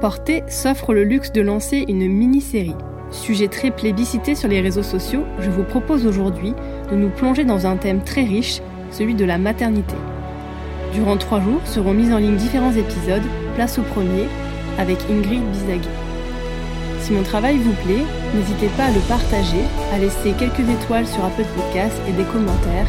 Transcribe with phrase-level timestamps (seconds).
[0.00, 2.74] Porté s'offre le luxe de lancer une mini-série.
[3.10, 6.54] Sujet très plébiscité sur les réseaux sociaux, je vous propose aujourd'hui
[6.90, 9.96] de nous plonger dans un thème très riche, celui de la maternité.
[10.94, 13.22] Durant trois jours seront mis en ligne différents épisodes,
[13.56, 14.24] place au premier,
[14.78, 15.88] avec Ingrid Bizagui.
[17.00, 18.04] Si mon travail vous plaît,
[18.34, 22.88] n'hésitez pas à le partager, à laisser quelques étoiles sur Apple Podcast et des commentaires.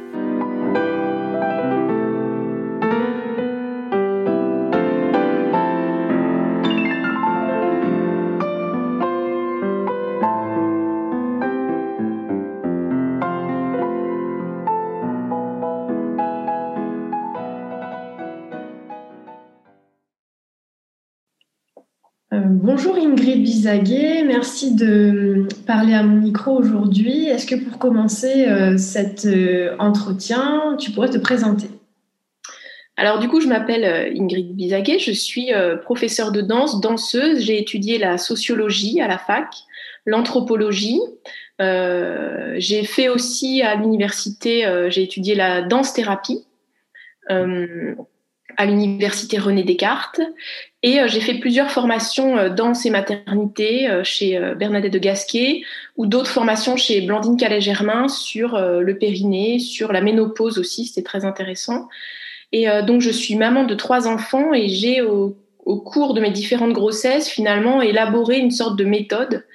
[23.21, 27.27] Ingrid Bizaguet, merci de parler à mon micro aujourd'hui.
[27.27, 31.67] Est-ce que pour commencer euh, cet euh, entretien, tu pourrais te présenter?
[32.97, 35.51] Alors du coup, je m'appelle euh, Ingrid Bizaguet, je suis
[35.83, 37.41] professeure de danse, danseuse.
[37.41, 39.53] J'ai étudié la sociologie à la fac,
[40.07, 40.99] l'anthropologie.
[41.59, 46.43] j'ai fait aussi à l'université, j'ai étudié la danse-thérapie
[48.57, 50.21] à l'université René Descartes.
[50.83, 55.61] Et euh, j'ai fait plusieurs formations euh, danse et maternité euh, chez Bernadette de Gasquet
[55.97, 61.25] ou d'autres formations chez Blandine Calais-Germain sur le périnée, sur la ménopause aussi, c'était très
[61.25, 61.87] intéressant.
[62.51, 66.31] Et donc je suis maman de trois enfants et j'ai au, au, cours de mes
[66.31, 69.45] différentes grossesses finalement élaboré une sorte de méthode.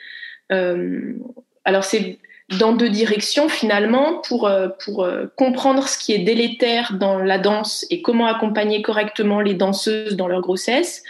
[0.51, 2.19] alors c'est
[2.51, 7.39] dans deux directions finalement pour, euh, pour euh, comprendre ce qui est délétère dans la
[7.39, 11.03] danse et comment accompagner correctement les danseuses dans leur grossesse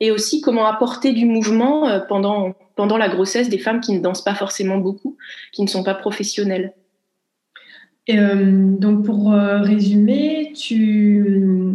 [0.00, 4.00] et aussi comment apporter du mouvement euh, pendant, pendant la grossesse des femmes qui ne
[4.00, 5.16] dansent pas forcément beaucoup,
[5.52, 6.74] qui ne sont pas professionnelles.
[8.06, 11.74] Et, donc pour résumer, tu,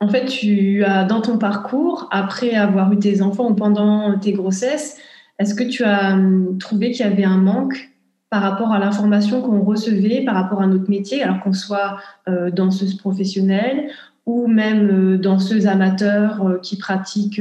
[0.00, 4.32] en fait, tu as dans ton parcours, après avoir eu tes enfants ou pendant tes
[4.32, 4.98] grossesses,
[5.38, 6.18] est-ce que tu as
[6.58, 7.93] trouvé qu'il y avait un manque
[8.34, 12.50] par rapport à l'information qu'on recevait, par rapport à notre métier, alors qu'on soit euh,
[12.50, 13.90] danseuse professionnelle
[14.26, 17.40] ou même euh, danseuse amateur euh, qui pratique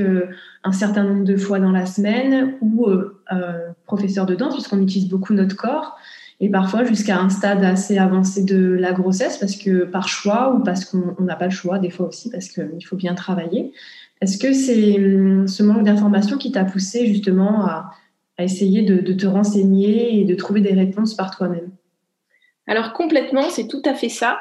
[0.63, 2.85] un certain nombre de fois dans la semaine ou
[3.87, 5.97] professeur de danse, puisqu'on utilise beaucoup notre corps
[6.39, 10.59] et parfois jusqu'à un stade assez avancé de la grossesse, parce que par choix ou
[10.59, 13.71] parce qu'on n'a pas le choix, des fois aussi parce qu'il faut bien travailler.
[14.21, 17.91] Est-ce que c'est hum, ce manque d'information qui t'a poussé justement à,
[18.37, 21.71] à essayer de, te renseigner et de trouver des réponses par toi-même
[22.67, 24.39] Alors complètement, c'est tout à fait ça.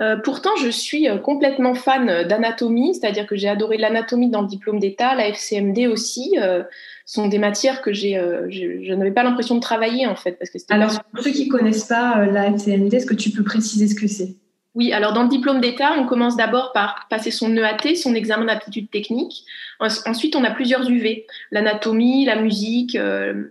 [0.00, 4.46] Euh, pourtant, je suis euh, complètement fan d'anatomie, c'est-à-dire que j'ai adoré l'anatomie dans le
[4.46, 6.36] diplôme d'État, la FCMD aussi.
[6.40, 6.62] Euh,
[7.08, 8.20] sont des matières que j'ai,
[8.50, 10.32] je, n'avais pas l'impression de travailler en fait.
[10.32, 13.86] Parce que Alors, pour ceux qui connaissent pas la FCMD, est-ce que tu peux préciser
[13.86, 14.34] ce que c'est?
[14.76, 18.44] Oui, alors dans le diplôme d'État, on commence d'abord par passer son EAT, son examen
[18.44, 19.44] d'aptitude technique.
[19.80, 23.44] Ensuite, on a plusieurs UV, l'anatomie, la musique, euh,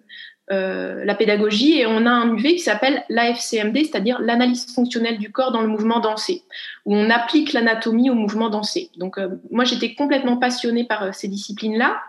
[0.52, 5.32] euh, la pédagogie, et on a un UV qui s'appelle l'AFCMD, c'est-à-dire l'analyse fonctionnelle du
[5.32, 6.44] corps dans le mouvement dansé,
[6.86, 8.92] où on applique l'anatomie au mouvement dansé.
[8.98, 12.04] Donc euh, moi, j'étais complètement passionnée par ces disciplines-là,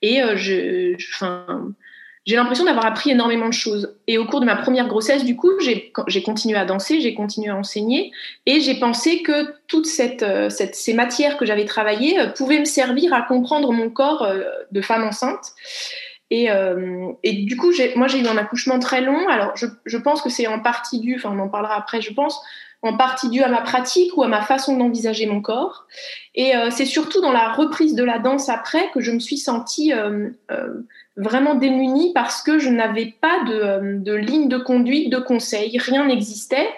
[0.00, 1.74] et je, enfin,
[2.24, 3.96] j'ai l'impression d'avoir appris énormément de choses.
[4.06, 7.50] Et au cours de ma première grossesse, du coup, j'ai continué à danser, j'ai continué
[7.50, 8.12] à enseigner,
[8.46, 9.88] et j'ai pensé que toutes
[10.22, 14.44] euh, ces matières que j'avais travaillées euh, pouvaient me servir à comprendre mon corps euh,
[14.70, 15.52] de femme enceinte.
[16.30, 16.48] Et,
[17.22, 19.28] et du coup, moi, j'ai eu un accouchement très long.
[19.28, 22.10] Alors, je, je pense que c'est en partie dû, enfin, on en parlera après, je
[22.14, 22.40] pense,
[22.82, 25.86] en partie dû à ma pratique ou à ma façon d'envisager mon corps.
[26.34, 29.92] Et c'est surtout dans la reprise de la danse après que je me suis sentie
[31.16, 36.06] vraiment démunie parce que je n'avais pas de, euh, ligne de conduite, de conseil, rien
[36.06, 36.68] n'existait.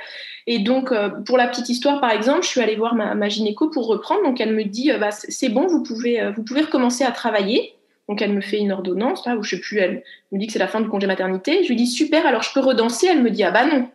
[0.46, 3.28] Et donc, euh, pour la petite histoire, par exemple, je suis allée voir ma, ma
[3.28, 4.22] gynéco pour reprendre.
[4.24, 7.74] Donc, elle me dit, euh, bah, c'est bon, vous pouvez, vous pouvez recommencer à travailler.
[8.08, 10.02] Donc, elle me fait une ordonnance, là, où je sais plus, elle
[10.32, 11.62] me dit que c'est la fin du congé maternité.
[11.62, 13.06] Je lui dis, super, alors je peux redanser.
[13.06, 13.88] Elle me dit, ah bah non,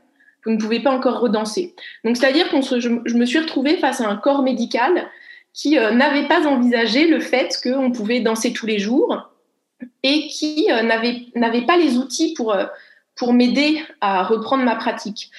[0.46, 1.76] vous ne pouvez pas encore redanser.
[2.04, 5.08] Donc, c'est-à-dire que je, je, me suis retrouvée face à un corps médical
[5.54, 9.30] qui n'avait pas envisagé le fait qu'on pouvait danser tous les jours
[10.04, 12.66] et qui euh, n'avait pas les outils pour, euh,
[13.16, 15.30] pour m'aider à reprendre ma pratique.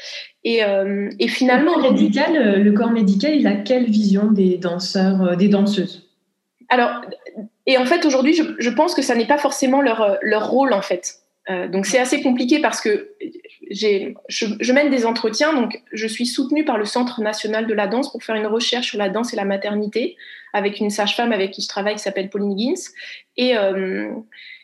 [0.44, 4.56] Et, euh, et finalement, le corps, médical, le corps médical, il a quelle vision des
[4.56, 6.08] danseurs, des danseuses?
[6.68, 7.02] Alors,
[7.66, 10.82] et en fait, aujourd'hui, je, pense que ça n'est pas forcément leur, leur rôle, en
[10.82, 11.16] fait.
[11.68, 13.12] Donc, c'est assez compliqué parce que
[13.70, 18.10] je, mène des entretiens, donc je suis soutenue par le Centre national de la danse
[18.12, 20.16] pour faire une recherche sur la danse et la maternité
[20.52, 22.90] avec une sage-femme avec qui je travaille qui s'appelle Pauline Gins.
[23.36, 23.54] Et,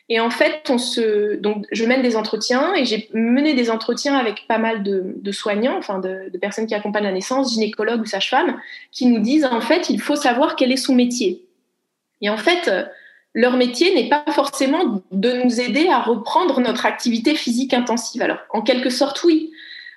[0.09, 4.15] et en fait, on se, donc, je mène des entretiens et j'ai mené des entretiens
[4.15, 8.59] avec pas mal de, soignants, enfin de, personnes qui accompagnent la naissance, gynécologues ou sages-femmes,
[8.91, 11.43] qui nous disent en fait, il faut savoir quel est son métier.
[12.21, 12.71] Et en fait,
[13.33, 18.21] leur métier n'est pas forcément de nous aider à reprendre notre activité physique intensive.
[18.21, 19.51] Alors, en quelque sorte, oui,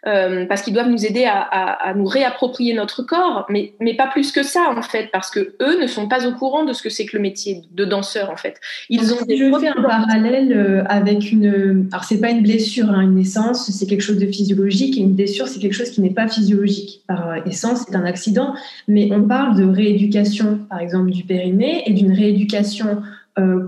[0.06, 4.32] euh, parce qu'ils doivent nous aider à, nous réapproprier notre corps, mais, mais pas plus
[4.32, 6.88] que ça en fait, parce que eux ne sont pas au courant de ce que
[6.88, 8.58] c'est que le métier de danseur en fait.
[8.88, 13.02] Ils ont je fais un parallèle euh, avec une, alors c'est pas une blessure, hein,
[13.02, 16.14] une naissance, c'est quelque chose de physiologique, et une blessure c'est quelque chose qui n'est
[16.14, 18.54] pas physiologique par essence, c'est un accident,
[18.88, 23.02] mais on parle de rééducation par exemple du périnée et d'une rééducation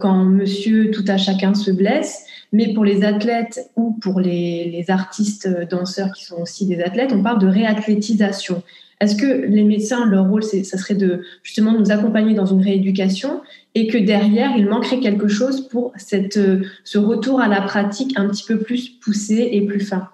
[0.00, 5.46] quand monsieur tout à chacun se blesse mais pour les athlètes ou pour les, artistes
[5.46, 8.62] euh, danseurs qui sont aussi des athlètes, on parle de réathlétisation.
[9.00, 13.40] Est-ce que les médecins, leur rôle, ça serait de justement nous accompagner dans une rééducation
[13.74, 18.12] et que derrière, il manquerait quelque chose pour cette, euh, ce retour à la pratique
[18.16, 20.08] un petit peu plus poussé et plus fin?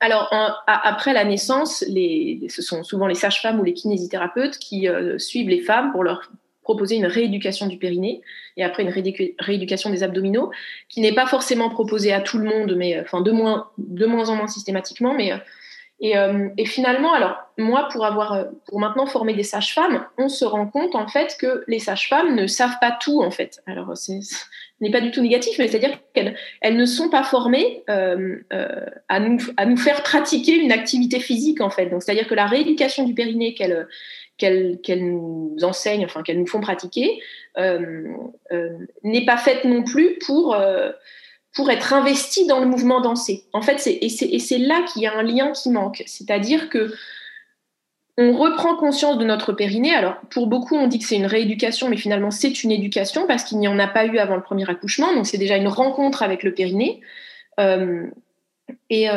[0.00, 0.28] Alors,
[0.66, 5.60] après la naissance, ce sont souvent les sages-femmes ou les kinésithérapeutes qui euh, suivent les
[5.60, 6.32] femmes pour leur
[6.66, 8.22] proposer une rééducation du périnée
[8.56, 8.92] et après une
[9.38, 10.50] rééducation des abdominaux,
[10.88, 14.34] qui n'est pas forcément proposée à tout le monde, mais euh, enfin de moins, en
[14.34, 15.14] moins systématiquement.
[15.14, 15.36] Mais, euh,
[16.00, 20.44] et, euh, et finalement, alors moi, pour avoir, pour maintenant former des sages-femmes, on se
[20.44, 23.62] rend compte en fait que les sages-femmes ne savent pas tout en fait.
[23.66, 24.12] Alors ce
[24.80, 29.38] n'est pas du tout négatif, mais c'est-à-dire qu'elles elles ne sont pas formées à, nous,
[29.56, 31.86] à nous faire pratiquer une activité physique en fait.
[31.86, 33.86] Donc c'est-à-dire que la rééducation du périnée qu'elles
[34.38, 37.20] qu'elles nous enseignent, enfin qu'elles nous font pratiquer,
[37.58, 38.04] euh,
[38.52, 40.92] euh, n'est pas faite non plus pour, euh,
[41.54, 43.44] pour être investie dans le mouvement dansé.
[43.52, 46.02] En fait, c'est là qu'il y a un lien qui manque.
[46.06, 46.92] C'est-à-dire que
[48.18, 49.94] on reprend conscience de notre périnée.
[49.94, 53.44] Alors, pour beaucoup, on dit que c'est une rééducation, mais finalement, c'est une éducation parce
[53.44, 55.14] qu'il n'y en a pas eu avant le premier accouchement.
[55.14, 57.00] Donc, c'est déjà une rencontre avec le périnée.
[57.58, 59.08] et,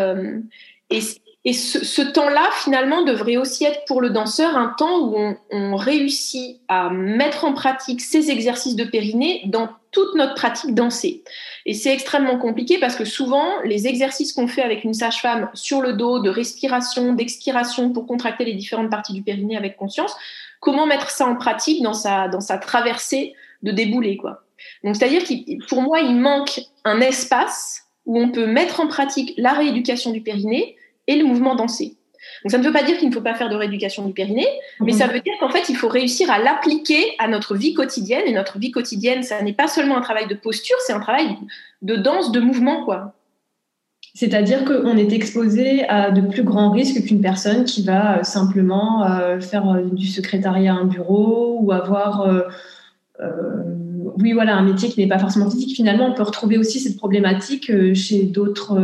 [0.89, 0.99] et,
[1.45, 6.59] et ce, temps-là, finalement, devrait aussi être pour le danseur un temps où on, réussit
[6.67, 11.23] à mettre en pratique ces exercices de périnée dans toute notre pratique dansée.
[11.65, 15.79] Et c'est extrêmement compliqué parce que souvent, les exercices qu'on fait avec une sage-femme sur
[15.79, 20.17] le dos, de respiration, d'expiration pour contracter les différentes parties du périnée avec conscience,
[20.59, 23.33] comment mettre ça en pratique dans sa, dans sa traversée
[23.63, 24.43] de débouler, quoi.
[24.83, 29.33] Donc, c'est-à-dire que pour moi, il manque un espace où on peut mettre en pratique
[29.37, 30.75] la rééducation du périnée
[31.09, 31.97] et le mouvement dansé.
[32.43, 34.47] Donc ça ne veut pas dire qu'il ne faut pas faire de rééducation du périnée,
[34.79, 35.13] mais ça mhm.
[35.13, 38.23] veut dire qu'en fait, il faut réussir à l'appliquer à notre vie quotidienne.
[38.27, 41.35] Et notre vie quotidienne, ça n'est pas seulement un travail de posture, c'est un travail
[41.81, 43.13] de danse, de mouvement, quoi.
[44.15, 49.05] C'est-à-dire qu'on est exposé à de plus grands risques qu'une personne qui va euh, simplement
[49.05, 52.27] euh, faire euh, du secrétariat à un bureau ou avoir,
[54.21, 55.75] oui, voilà, un métier qui n'est pas forcément physique.
[55.75, 58.77] Finalement, on peut retrouver aussi cette problématique chez d'autres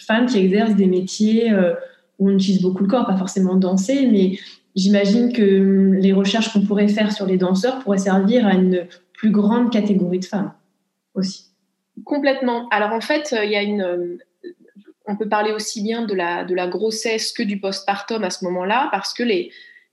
[0.00, 1.74] femmes qui exercent des métiers euh,
[2.18, 4.38] où on utilise beaucoup le corps, pas forcément danser, mais
[4.74, 8.86] j'imagine que hum, les recherches qu'on pourrait faire sur les danseurs pourraient servir à une
[9.12, 10.52] plus grande catégorie de femmes
[11.14, 11.46] aussi.
[12.04, 12.68] Complètement.
[12.70, 14.16] Alors en fait, il y a une, euh,
[15.06, 18.44] on peut parler aussi bien de la, de la grossesse que du postpartum à ce
[18.44, 19.50] moment-là, parce que les,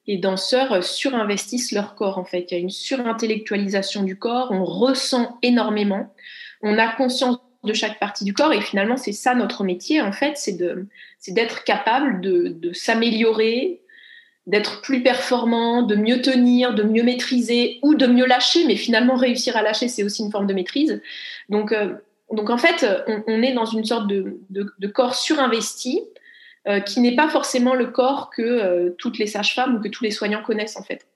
[0.08, 2.48] les danseurs surinvestissent leur corps en fait.
[2.50, 6.14] Il y a une surintellectualisation du corps, on ressent énormément,
[6.62, 8.54] on a conscience de chaque partie du corps.
[8.54, 10.58] Et finalement, c'est ça notre métier, en fait, c'est
[11.28, 13.82] d'être capable de, de s'améliorer,
[14.48, 18.66] d'être plus performant, de mieux tenir, de mieux maîtriser ou de mieux lâcher.
[18.66, 21.02] Mais finalement, réussir à lâcher, c'est aussi une forme de maîtrise.
[21.50, 21.94] Donc, euh,
[22.32, 22.86] donc en fait,
[23.28, 26.02] on, est dans une sorte de, de, corps surinvesti
[26.68, 30.04] euh, qui n'est pas forcément le corps que euh, toutes les sages-femmes ou que tous
[30.04, 31.08] les soignants connaissent, en fait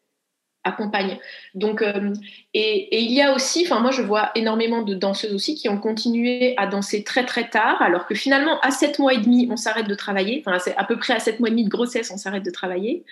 [0.63, 1.17] accompagne.
[1.55, 2.13] Donc, euh,
[2.53, 5.79] et, il y a aussi, enfin moi je vois énormément de danseuses aussi qui ont
[5.79, 9.57] continué à danser très très tard, alors que finalement à 7 mois et demi on
[9.57, 12.17] s'arrête de travailler, enfin à peu près à 7 mois et demi de grossesse on
[12.17, 13.03] s'arrête de travailler.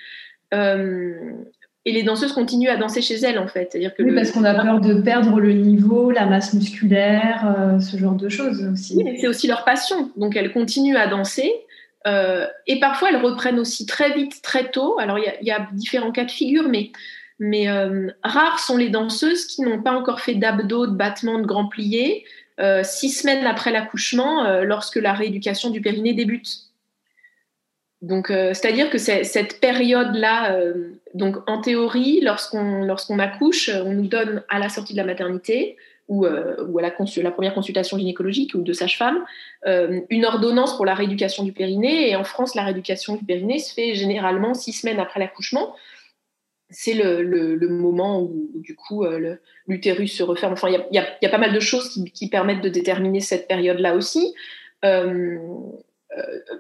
[0.54, 3.70] Et les danseuses continuent à danser chez elles en fait.
[3.72, 7.98] C'est-à-dire que oui, parce qu'on a peur de perdre le niveau, la masse musculaire, ce
[7.98, 8.96] genre de choses aussi.
[8.96, 10.12] Oui, c'est aussi leur passion.
[10.18, 11.52] Donc elles continuent à danser.
[12.68, 14.98] Et parfois, elles reprennent aussi très vite, très tôt.
[15.00, 16.68] Alors, il y, a différents cas de figure,
[17.40, 21.46] mais euh, rares sont les danseuses qui n'ont pas encore fait d'abdos, de battements, de
[21.46, 22.26] grands pliés,
[22.60, 26.50] euh, six semaines après l'accouchement, euh, lorsque la rééducation du périnée débute.
[28.02, 30.58] Donc, c'est-à-dire que cette période-là
[31.14, 35.76] donc, en théorie, lorsqu'on lorsqu'on accouche, on nous donne à la sortie de la maternité
[36.10, 36.92] ou, euh, ou à la,
[37.32, 39.24] première consultation gynécologique ou de sage-femme
[39.68, 42.10] euh, une ordonnance pour la rééducation du périnée.
[42.10, 45.76] Et en France, la rééducation du périnée se fait généralement six semaines après l'accouchement.
[46.72, 49.36] C'est le, moment où, du coup, euh,
[49.68, 50.54] l'utérus se referme.
[50.54, 54.34] Enfin, il y, a pas mal de choses qui, permettent de déterminer cette période-là aussi.
[54.86, 55.38] Euh,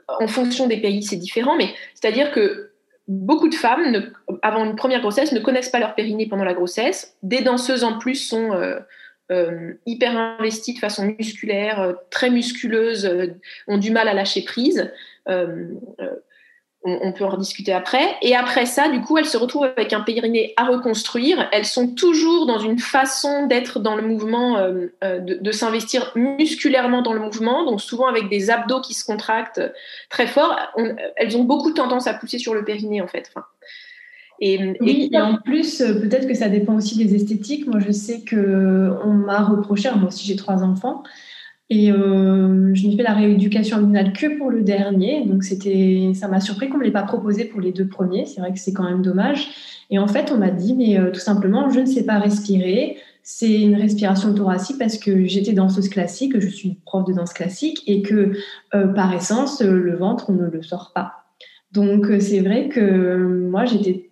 [0.07, 2.71] en fonction des pays, c'est différent, mais c'est-à-dire que
[3.07, 7.15] beaucoup de femmes, avant une première grossesse, ne connaissent pas leur périnée pendant la grossesse.
[7.23, 8.51] Des danseuses en plus sont
[9.31, 13.09] euh, hyper investies de façon musculaire, euh, très musculeuses,
[13.67, 14.91] ont du mal à lâcher prise
[16.83, 18.15] on, peut en rediscuter après.
[18.21, 21.49] Et après ça, du coup, elles se retrouvent avec un périnée à reconstruire.
[21.51, 27.01] Elles sont toujours dans une façon d'être dans le mouvement, euh, euh, de, s'investir musculairement
[27.01, 29.61] dans le mouvement, donc souvent avec des abdos qui se contractent
[30.09, 30.57] très fort.
[31.17, 33.31] elles ont beaucoup tendance à pousser sur le périnée, en fait.
[34.41, 37.67] Et, oui, et, en plus, euh, peut-être que ça dépend aussi des esthétiques.
[37.67, 41.03] Moi, je sais que on m'a reproché, moi aussi j'ai trois enfants,
[41.71, 45.23] et euh, je n'ai fait la rééducation abdominale que pour le dernier.
[45.25, 48.25] Donc, c'était, ça m'a surpris qu'on ne me l'ait pas proposé pour les deux premiers.
[48.25, 49.49] C'est vrai que c'est quand même dommage.
[49.91, 52.97] Et en fait, on m'a dit, mais euh, tout simplement, je ne sais pas respirer.
[53.21, 57.83] C'est une respiration thoracique parce que j'étais danseuse classique, je suis prof de danse classique
[57.85, 58.31] et que
[58.73, 61.25] euh, par essence, le ventre, on ne le sort pas.
[61.71, 63.15] Donc, c'est vrai que
[63.47, 64.08] moi, j'étais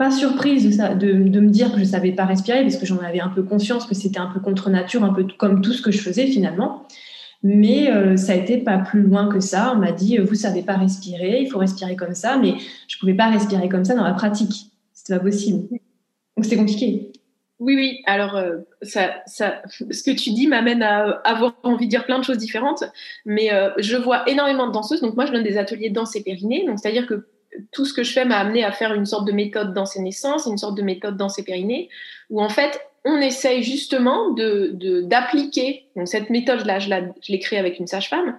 [0.00, 3.28] pas surprise de, me dire que je savais pas respirer parce que j'en avais un
[3.28, 6.00] peu conscience que c'était un peu contre nature, un peu comme tout ce que je
[6.00, 6.86] faisais finalement.
[7.42, 9.74] Mais euh, ça a été pas plus loin que ça.
[9.74, 12.54] On m'a dit vous savez pas respirer, il faut respirer comme ça, mais
[12.88, 14.70] je pouvais pas respirer comme ça dans la pratique.
[14.94, 15.68] C'était pas possible.
[15.68, 17.12] Donc c'était compliqué.
[17.58, 18.00] Oui, oui.
[18.06, 22.18] Alors, euh, ça, ça, ce que tu dis m'amène à avoir envie de dire plein
[22.18, 22.84] de choses différentes.
[23.26, 25.02] Mais euh, je vois énormément de danseuses.
[25.02, 26.64] Donc, moi, je donne des ateliers de danse et périnée.
[26.66, 27.26] Donc, c'est-à-dire que
[27.72, 30.00] tout ce que je fais m'a amené à faire une sorte de méthode dans ses
[30.00, 31.88] naissances, une sorte de méthode dans ses périnées,
[32.28, 36.90] où en fait, on essaye justement de, d'appliquer, donc cette méthode-là, je,
[37.28, 38.38] l'ai créée avec une sage-femme,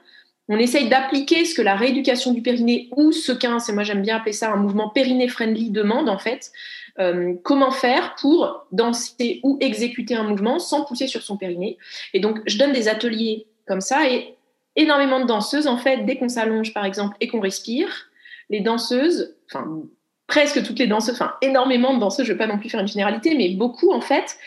[0.49, 4.01] on essaye d'appliquer ce que la rééducation du périnée ou ce qu'un, c'est moi j'aime
[4.01, 6.51] bien appeler ça un mouvement périnée-friendly demande en fait,
[6.99, 11.77] euh, comment faire pour danser ou exécuter un mouvement sans pousser sur son périnée.
[12.13, 14.35] Et donc, je donne des ateliers comme ça et
[14.75, 18.10] énormément de danseuses, en fait, dès qu'on s'allonge par exemple et qu'on respire,
[18.51, 19.81] les danseuses, enfin
[20.27, 22.81] presque toutes les danseuses, enfin énormément de danseuses, je ne vais pas non plus faire
[22.81, 24.37] une généralité, mais beaucoup en fait,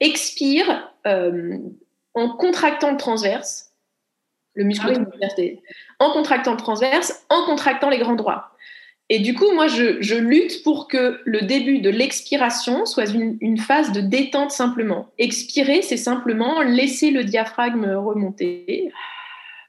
[0.00, 1.58] expirent euh,
[2.14, 3.72] en contractant le transverse,
[4.54, 5.34] le muscle ah transverse,
[5.98, 8.50] en contractant le transverse, en contractant les grands droits.
[9.10, 13.58] Et du coup, moi, je, lutte pour que le début de l'expiration soit une, une,
[13.58, 15.08] phase de détente simplement.
[15.18, 18.90] Expirer, c'est simplement laisser le diaphragme remonter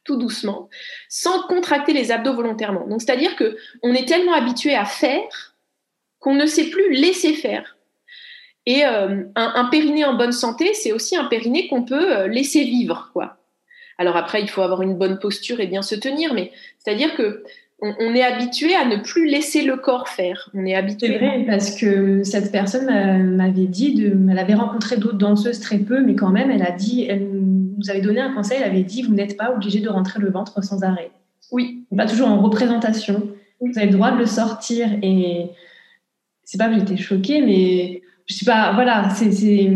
[0.05, 0.69] tout doucement,
[1.09, 2.87] sans contracter les abdos volontairement.
[2.87, 5.55] Donc, c'est-à-dire que on est tellement habitué à faire
[6.19, 7.75] qu'on ne sait plus laisser faire.
[8.65, 12.63] Et euh, un, périnée en bonne santé, c'est aussi un périnée qu'on peut euh, laisser
[12.63, 13.37] vivre, quoi.
[13.97, 17.43] Alors après, il faut avoir une bonne posture et bien se tenir, mais c'est-à-dire que
[17.81, 20.49] on, est habitué à ne plus laisser le corps faire.
[20.53, 21.07] On est habitué.
[21.07, 25.77] C'est vrai, parce que cette personne m'avait dit, de, elle avait rencontré d'autres danseuses très
[25.77, 27.34] peu, mais quand même, elle a dit, elle
[27.85, 30.31] nous avait donné un conseil, elle avait dit, vous n'êtes pas obligé de rentrer le
[30.31, 31.11] ventre sans arrêt.
[31.51, 31.85] Oui.
[31.95, 33.29] Pas toujours en représentation.
[33.61, 35.49] Vous avez le droit de le sortir et
[36.43, 39.69] c'est pas que j'étais choquée, mais je sais pas, voilà, c'est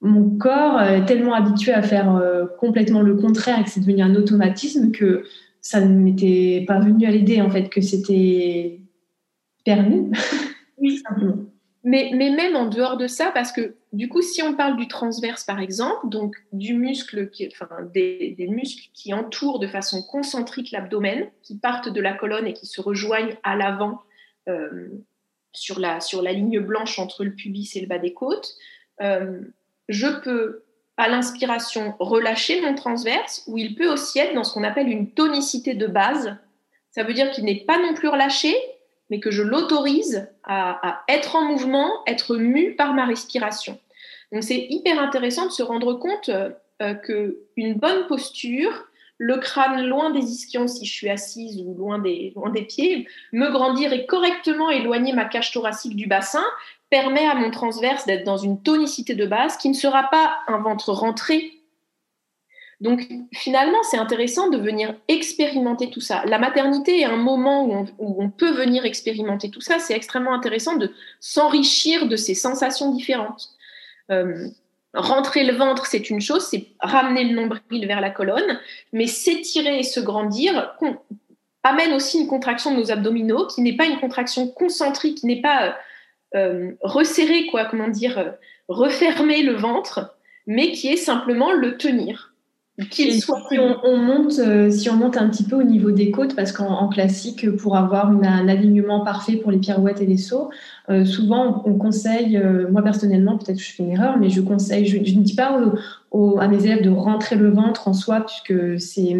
[0.00, 4.02] mon corps est tellement habitué à faire euh, complètement le contraire et que c'est devenu
[4.02, 5.24] un automatisme que
[5.60, 8.80] ça ne m'était pas venu à l'idée en fait que c'était
[9.64, 10.10] permis.
[10.78, 11.38] Oui, simplement.
[11.88, 15.44] Mais, même en dehors de ça, parce que du coup, si on parle du transverse
[15.44, 20.72] par exemple, donc du muscle, qui, enfin des, des muscles qui entourent de façon concentrique
[20.72, 24.00] l'abdomen, qui partent de la colonne et qui se rejoignent à l'avant
[24.48, 24.88] euh,
[25.52, 28.56] sur, la, sur la ligne blanche entre le pubis et le bas des côtes,
[29.00, 29.42] euh,
[29.88, 30.64] je peux
[30.96, 35.12] à l'inspiration relâcher mon transverse, ou il peut aussi être dans ce qu'on appelle une
[35.12, 36.36] tonicité de base.
[36.90, 38.56] Ça veut dire qu'il n'est pas non plus relâché,
[39.10, 43.78] mais que je l'autorise à, être en mouvement, être mu par ma respiration.
[44.32, 48.86] Donc c'est hyper intéressant de se rendre compte euh, que une bonne posture,
[49.18, 53.92] le crâne loin des ischions si je suis assise ou loin des pieds, me grandir
[53.92, 56.44] et correctement éloigner ma cage thoracique du bassin,
[56.90, 60.58] permet à mon transverse d'être dans une tonicité de base qui ne sera pas un
[60.58, 61.52] ventre rentré.
[62.80, 66.22] Donc finalement, c'est intéressant de venir expérimenter tout ça.
[66.26, 69.78] La maternité est un moment où on, peut venir expérimenter tout ça.
[69.78, 73.48] C'est extrêmement intéressant de s'enrichir de ces sensations différentes.
[74.10, 74.48] Euh,
[74.92, 78.60] rentrer le ventre, c'est une chose, c'est ramener le nombril vers la colonne,
[78.92, 80.76] mais s'étirer et se grandir
[81.62, 85.40] amène aussi une contraction de nos abdominaux qui n'est pas une contraction concentrique, qui n'est
[85.40, 85.76] pas
[86.34, 88.34] euh, resserrée, quoi, comment dire,
[88.68, 90.14] refermer le ventre,
[90.46, 92.34] mais qui est simplement le tenir.
[92.90, 96.10] Qu'il soit si on, monte, euh, si on monte un petit peu au niveau des
[96.10, 100.50] côtes, parce qu'en classique, pour avoir un alignement parfait pour les pirouettes et les sauts,
[100.90, 104.42] euh, souvent on, conseille, euh, moi personnellement, peut-être que je fais une erreur, mais je
[104.42, 105.58] conseille, je, ne dis pas
[106.38, 109.16] à mes élèves de rentrer le ventre en soi, puisque c'est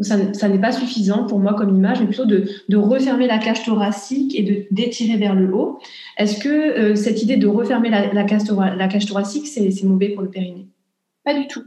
[0.00, 4.34] ça, n'est pas suffisant pour moi comme image, mais plutôt de, refermer la cage thoracique
[4.34, 5.78] et de d'étirer vers le haut.
[6.16, 10.22] Est-ce que cette idée de refermer la, la, cage, la cage thoracique, c'est mauvais pour
[10.22, 10.68] le périnée?
[11.22, 11.64] Pas du tout.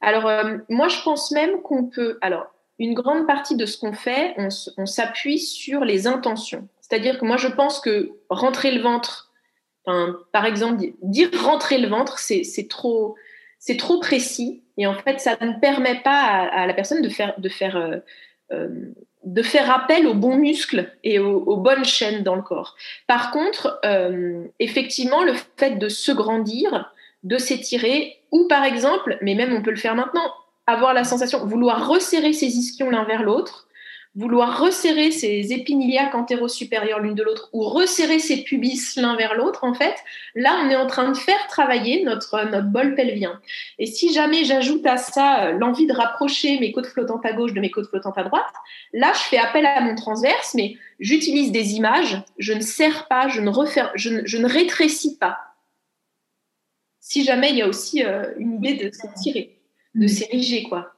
[0.00, 2.18] Alors, euh, moi, je pense même qu'on peut.
[2.20, 2.46] Alors,
[2.78, 6.68] une grande partie de ce qu'on fait, on, s'appuie sur les intentions.
[6.80, 9.32] C'est-à-dire que moi, je pense que rentrer le ventre,
[10.32, 13.14] par exemple, dire rentrer le ventre, c'est trop,
[13.58, 14.62] c'est trop précis.
[14.76, 17.96] Et en fait, ça ne permet pas à, la personne de faire, de faire, euh,
[18.52, 18.68] euh,
[19.24, 22.76] de faire appel aux bons muscles et aux, bonnes chaînes dans le corps.
[23.06, 23.80] Par contre,
[24.58, 29.70] effectivement, le fait de se grandir, de s'étirer, ou par exemple, mais même on peut
[29.70, 30.30] le faire maintenant,
[30.66, 33.66] avoir la sensation, vouloir resserrer ses ischions l'un vers l'autre,
[34.14, 39.34] vouloir resserrer ses épines iliaques antérosupérieures l'une de l'autre, ou resserrer ses pubis l'un vers
[39.34, 39.94] l'autre, en fait,
[40.34, 43.40] là, on est en train de faire travailler notre, notre bol pelvien.
[43.78, 47.54] Et si jamais j'ajoute à ça euh, l'envie de rapprocher mes côtes flottantes à gauche
[47.54, 48.52] de mes côtes flottantes à droite,
[48.92, 53.28] là, je fais appel à mon transverse, mais j'utilise des images, je ne serre pas,
[53.28, 55.38] je ne rétrécis pas
[57.08, 59.60] si jamais il y a aussi euh, une idée de s'étirer,
[59.94, 60.94] de s'ériger, quoi.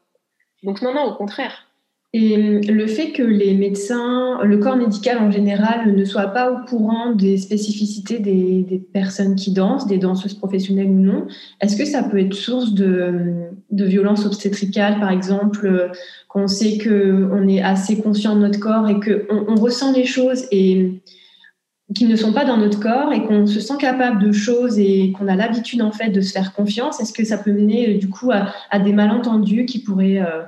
[0.62, 1.66] Donc non, non, au contraire.
[2.14, 6.50] Et euh, le fait que les médecins, le corps médical en général, ne soit pas
[6.50, 11.26] au courant des spécificités des, personnes qui dansent, des danseuses professionnelles ou non,
[11.60, 15.92] est-ce que ça peut être source de, de violence obstétricale, par exemple,
[16.28, 20.46] qu'on sait qu'on est assez conscient de notre corps et qu'on on ressent les choses
[20.52, 21.02] et
[21.94, 25.12] qui ne sont pas dans notre corps et qu'on se sent capable de choses et
[25.12, 27.98] qu'on a l'habitude en fait de se faire confiance, est-ce que ça peut mener euh,
[27.98, 30.42] du coup à, des malentendus qui pourraient euh,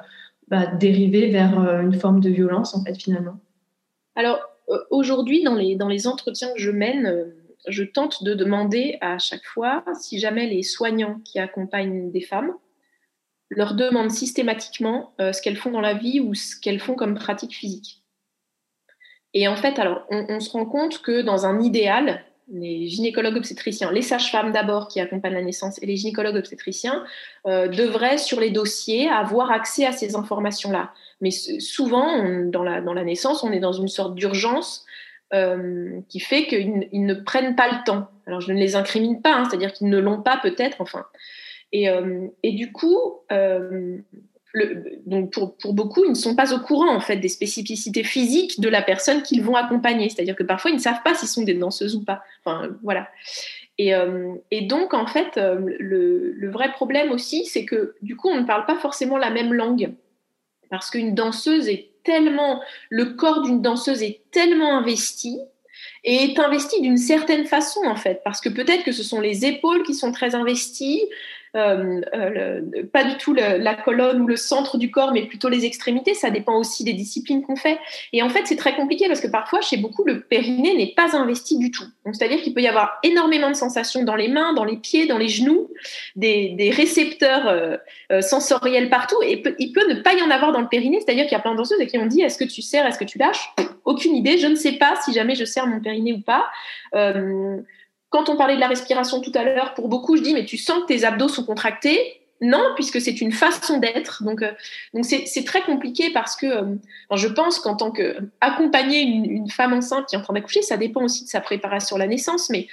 [0.48, 3.38] bah, dériver vers euh, une forme de violence en fait finalement?
[4.16, 4.38] Alors
[4.90, 7.32] aujourd'hui dans les, dans les entretiens que je mène,
[7.66, 12.52] je tente de demander à chaque fois si jamais les soignants qui accompagnent des femmes
[13.48, 17.52] leur demandent systématiquement ce qu'elles font dans la vie ou ce qu'elles font comme pratique
[17.52, 17.99] physique.
[19.34, 23.92] Et en fait, alors, on, se rend compte que dans un idéal, les gynécologues obstétriciens,
[23.92, 27.04] les sages-femmes d'abord qui accompagnent la naissance et les gynécologues obstétriciens
[27.46, 30.92] euh, devraient sur les dossiers avoir accès à ces informations-là.
[31.20, 34.84] Mais souvent, dans, la, dans la naissance, on est dans une sorte d'urgence
[35.32, 38.08] euh, qui fait qu'ils ne prennent pas le temps.
[38.26, 41.06] Alors je ne les incrimine pas, hein, c'est-à-dire qu'ils ne l'ont pas peut-être, enfin.
[41.72, 42.98] Et, euh, et, du coup,
[45.06, 48.60] donc pour, pour, beaucoup, ils ne sont pas au courant en fait des spécificités physiques
[48.60, 50.08] de la personne qu'ils vont accompagner.
[50.08, 52.22] C'est-à-dire que parfois ils ne savent pas s'ils sont des danseuses ou pas.
[52.44, 53.08] Enfin voilà.
[53.78, 58.16] Et, euh, et donc en fait, euh, le, le, vrai problème aussi, c'est que du
[58.16, 59.94] coup, on ne parle pas forcément la même langue
[60.68, 65.38] parce qu'une danseuse est tellement, le corps d'une danseuse est tellement investi
[66.04, 69.44] et est investi d'une certaine façon en fait, parce que peut-être que ce sont les
[69.44, 71.02] épaules qui sont très investies,
[71.56, 72.60] euh, euh,
[72.92, 76.14] pas du tout la colonne ou le centre du corps, mais plutôt les extrémités.
[76.14, 77.78] Ça dépend aussi des disciplines qu'on fait.
[78.12, 81.16] Et en fait, c'est très compliqué parce que parfois, chez beaucoup, le périnée n'est pas
[81.16, 81.84] investi du tout.
[82.12, 85.18] C'est-à-dire qu'il peut y avoir énormément de sensations dans les mains, dans les pieds, dans
[85.18, 85.68] les genoux,
[86.16, 90.68] des, récepteurs euh, sensoriels partout, et il peut ne pas y en avoir dans le
[90.68, 91.00] périnée.
[91.00, 92.98] C'est-à-dire qu'il y a plein de danseuses qui ont dit est-ce que tu serres, est-ce
[92.98, 93.52] que tu lâches?
[93.84, 94.38] Aucune idée.
[94.38, 96.46] Je ne sais pas si jamais je serre mon périnée ou pas.
[98.10, 100.56] Quand on parlait de la respiration tout à l'heure, pour beaucoup, je dis, mais tu
[100.56, 104.22] sens que tes abdos sont contractés Non, puisque c'est une façon d'être.
[104.24, 104.52] Donc, euh,
[104.94, 106.76] donc c'est très compliqué parce que euh,
[107.14, 110.76] je pense qu'en tant qu'accompagner une, une femme enceinte qui est en train d'accoucher, ça
[110.76, 112.66] dépend aussi de sa préparation à la naissance, mais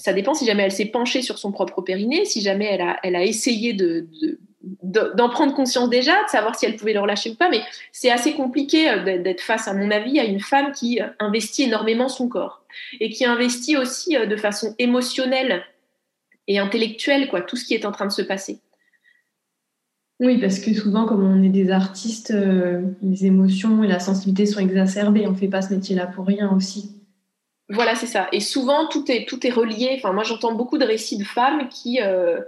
[0.00, 2.98] ça dépend si jamais elle s'est penchée sur son propre périnée, si jamais elle a,
[3.02, 4.08] elle a essayé de,
[4.62, 8.10] d'en prendre conscience déjà, de savoir si elle pouvait le relâcher ou pas, mais c'est
[8.10, 12.28] assez compliqué euh, d'être face, à mon avis, à une femme qui investit énormément son
[12.28, 12.62] corps
[13.00, 15.62] et qui investit aussi euh, de façon émotionnelle
[16.46, 18.60] et intellectuelle quoi, tout ce qui est en train de se passer.
[20.20, 24.44] Oui, parce que souvent, comme on est des artistes, euh, les émotions et la sensibilité
[24.44, 25.26] sont exacerbées.
[25.26, 26.94] On ne fait pas ce métier-là pour rien aussi.
[27.70, 28.28] Voilà, c'est ça.
[28.32, 29.94] Et souvent, tout est, tout est relié.
[29.96, 32.40] Enfin, moi, j'entends beaucoup de récits de femmes qui, euh,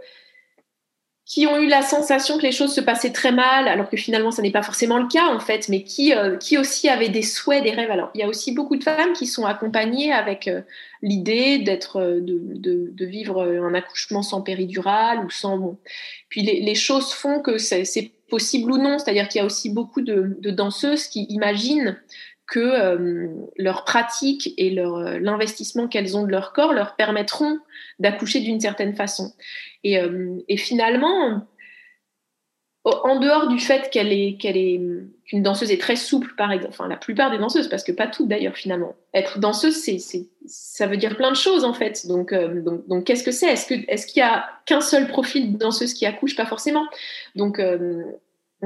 [1.25, 4.33] qui ont eu la sensation que les choses se passaient très mal, alors que finalement,
[4.33, 7.23] ça n'est pas forcément le cas, en fait, mais qui, euh, qui aussi avaient des
[7.23, 7.91] souhaits, des rêves.
[7.91, 10.63] Alors, il y a aussi beaucoup de femmes qui sont accompagnées avec euh,
[11.01, 15.79] l'idée d'être, euh, de, de, vivre un accouchement sans péridurale ou sans.
[16.29, 19.71] Puis les, les choses font que c'est possible ou non, c'est-à-dire qu'il y a aussi
[19.71, 21.99] beaucoup de, de danseuses qui imaginent
[22.47, 27.59] que leur pratique et leur, l'investissement qu'elles ont de leur corps leur permettront
[27.99, 29.33] d'accoucher d'une certaine façon.
[29.85, 31.47] Et, euh, et, finalement,
[32.85, 36.97] en dehors du fait qu'elle est, qu'une danseuse est très souple, par exemple, enfin la
[36.97, 38.97] plupart des danseuses, parce que pas toutes d'ailleurs finalement.
[39.15, 39.89] Être danseuse,
[40.47, 42.07] ça veut dire plein de choses en fait.
[42.09, 42.63] Donc, euh,
[43.05, 43.53] qu'est-ce que c'est?
[43.53, 46.35] Est-ce qu'il y a qu'un seul profil de danseuse qui accouche?
[46.35, 46.87] Pas forcément.
[47.37, 48.03] Donc euh,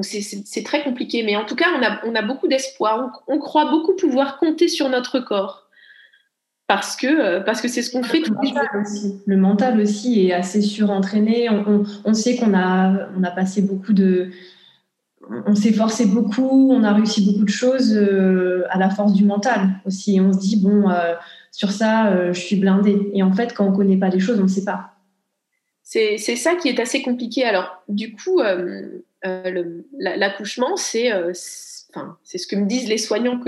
[0.02, 1.66] c'est très compliqué, mais en tout cas,
[2.04, 3.22] on a, beaucoup d'espoir.
[3.28, 5.65] On, croit beaucoup pouvoir compter sur notre corps
[6.66, 9.20] parce que euh, parce que c'est ce qu'on fait tout les jours.
[9.26, 11.48] Le mental aussi est assez surentraîné.
[11.48, 14.30] On, on, on sait qu'on a on a passé beaucoup de
[15.46, 19.24] on s'est forcé beaucoup, on a réussi beaucoup de choses euh, à la force du
[19.24, 20.16] mental aussi.
[20.16, 21.14] Et on se dit bon euh,
[21.50, 23.10] sur ça euh, je suis blindée.
[23.14, 24.92] Et en fait quand on connaît pas les choses on ne sait pas.
[25.82, 27.44] C'est ça qui est assez compliqué.
[27.44, 28.40] Alors du coup
[29.22, 31.12] l'accouchement c'est
[32.22, 33.40] c'est ce que me disent les soignants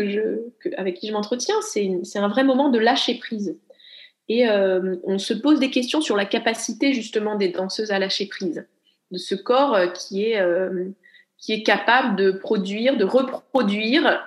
[0.77, 3.57] avec qui je m'entretiens, c'est un vrai moment de lâcher prise.
[4.29, 8.27] Et euh, on se pose des questions sur la capacité justement des danseuses à lâcher
[8.27, 8.67] prise,
[9.11, 10.91] de ce corps euh, qui est, euh,
[11.39, 14.23] qui est capable de produire, de reproduire,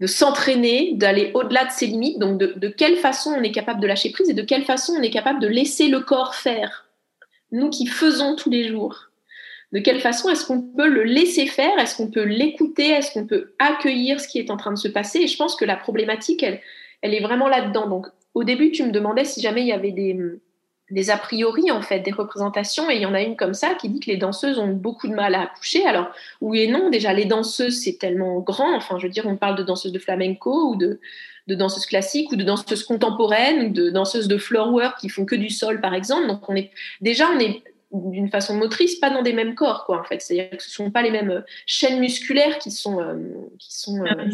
[0.00, 2.18] de s'entraîner, d'aller au-delà de ses limites.
[2.18, 5.02] Donc de quelle façon on est capable de lâcher prise et de quelle façon on
[5.02, 6.86] est capable de laisser le corps faire.
[7.52, 9.05] Nous qui faisons tous les jours
[9.72, 11.78] de quelle façon est-ce qu'on peut le laisser faire?
[11.78, 12.88] Est-ce qu'on peut l'écouter?
[12.88, 15.20] Est-ce qu'on peut accueillir ce qui est en train de se passer?
[15.20, 16.60] Et je pense que la problématique, elle,
[17.02, 17.88] est vraiment là-dedans.
[17.88, 20.16] Donc, au début, tu me demandais si jamais il y avait des,
[20.90, 22.88] des a priori, en fait, des représentations.
[22.90, 25.08] Et il y en a une comme ça qui dit que les danseuses ont beaucoup
[25.08, 25.84] de mal à accoucher.
[25.84, 26.88] Alors, oui et non.
[26.88, 28.72] Déjà, les danseuses, c'est tellement grand.
[28.76, 31.00] Enfin, je veux dire, on parle de danseuses de flamenco ou de,
[31.48, 35.24] de danseuses classiques ou de danseuses contemporaines ou de danseuses de floor work qui font
[35.24, 36.28] que du sol, par exemple.
[36.28, 40.00] Donc, on est déjà, on est d'une façon motrice, pas dans des mêmes corps, quoi,
[40.00, 40.20] en fait.
[40.20, 43.16] C'est-à-dire que ce ne sont pas les mêmes euh, chaînes musculaires qui sont, euh,
[43.58, 44.28] qui sont euh,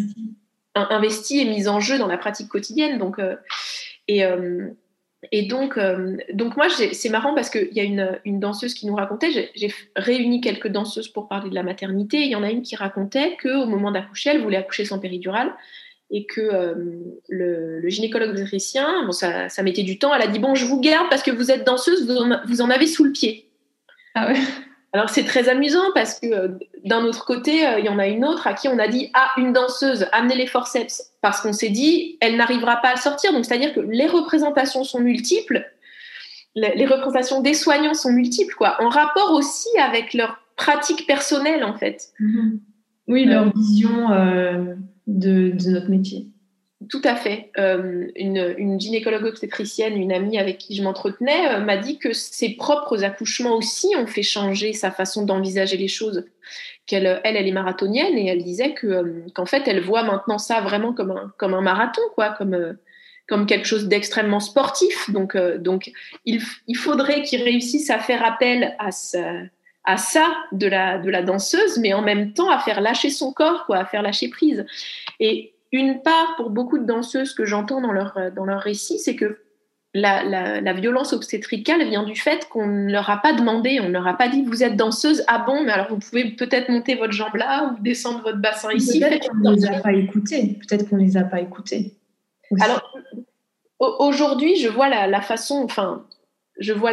[0.75, 2.99] investies et mises en jeu dans la pratique quotidienne.
[2.99, 3.37] Donc, euh,
[4.09, 4.23] et,
[5.31, 5.79] et donc,
[6.35, 9.73] donc moi, c'est marrant parce qu'il y a une, une, danseuse qui nous racontait, j'ai
[9.95, 13.37] réuni quelques danseuses pour parler de la maternité, il y en a une qui racontait
[13.41, 15.55] qu'au moment d'accoucher, elle voulait accoucher sans péridurale
[16.13, 16.75] et que euh,
[17.31, 20.67] le, le, gynécologue obstétricien, bon, ça, ça, mettait du temps, elle a dit bon, je
[20.67, 23.49] vous garde parce que vous êtes danseuse, vous en, vous en avez sous le pied.
[24.15, 24.39] Ah ouais.
[24.93, 26.49] Alors c'est très amusant parce que euh,
[26.85, 29.11] d'un autre côté, euh, il y en a une autre à qui on a dit
[29.15, 33.33] ah une danseuse, amenez les forceps parce qu'on s'est dit elle n'arrivera pas à sortir.
[33.33, 35.65] Donc c'est-à-dire que les représentations sont multiples,
[36.55, 41.65] les, les, représentations des soignants sont multiples quoi, en rapport aussi avec leur pratique personnelle
[41.65, 42.11] en fait.
[42.21, 42.59] Mm -hmm.
[43.09, 44.09] Oui, leur vision
[45.07, 46.27] de, notre métier.
[46.89, 47.51] Tout à fait.
[47.59, 52.57] Euh, une, gynécologue obstétricienne, une amie avec qui je m'entretenais, euh, m'a dit que ses
[52.57, 56.25] propres accouchements aussi ont fait changer sa façon d'envisager les choses.
[56.87, 60.39] Qu'elle, elle, elle est marathonienne et elle disait que, euh, qu'en fait, elle voit maintenant
[60.39, 62.77] ça vraiment comme un, comme un marathon, quoi, comme,
[63.29, 65.09] comme quelque chose d'extrêmement sportif.
[65.11, 65.93] Donc, donc
[66.25, 69.23] il, il faudrait qu'il réussisse à faire appel à sa,
[69.85, 73.33] à ça de la, de la danseuse, mais en même temps à faire lâcher son
[73.33, 74.65] corps, quoi, à faire lâcher prise.
[75.19, 79.17] Et une part pour beaucoup de danseuses que j'entends dans leur, dans leur récit, c'est
[79.17, 79.39] que
[79.95, 83.89] la, la, la, violence obstétricale vient du fait qu'on ne leur a pas demandé, on
[83.89, 86.71] ne leur a pas dit vous êtes danseuse, ah bon, mais alors vous pouvez peut-être
[86.71, 89.01] monter votre jambe là ou descendre votre bassin ici.
[89.01, 91.93] Peut-être qu'on ne les a pas écoutés, peut-être qu'on les a pas écoutés.
[92.51, 92.65] Aussi.
[92.65, 92.95] Alors,
[93.79, 96.07] aujourd'hui, je vois la, la façon, enfin,
[96.59, 96.93] je vois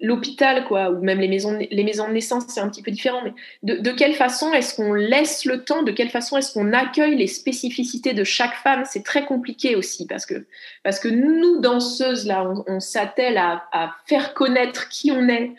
[0.00, 3.90] l'hôpital, quoi, ou même les maisons, de naissance, c'est un petit peu différent, mais de,
[3.92, 8.14] quelle façon est-ce qu'on laisse le temps, de quelle façon est-ce qu'on accueille les spécificités
[8.14, 10.46] de chaque femme, c'est très compliqué aussi, parce que,
[10.82, 15.52] parce que nous, danseuses, là, on, s'attelle à, faire connaître qui on est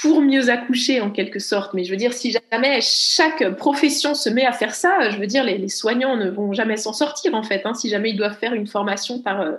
[0.00, 1.74] pour mieux accoucher, en quelque sorte.
[1.74, 5.26] Mais je veux dire, si jamais chaque profession se met à faire ça, je veux
[5.26, 8.16] dire, les, les soignants ne vont jamais s'en sortir, en fait, hein, si jamais ils
[8.16, 9.42] doivent faire une formation par...
[9.42, 9.52] Euh,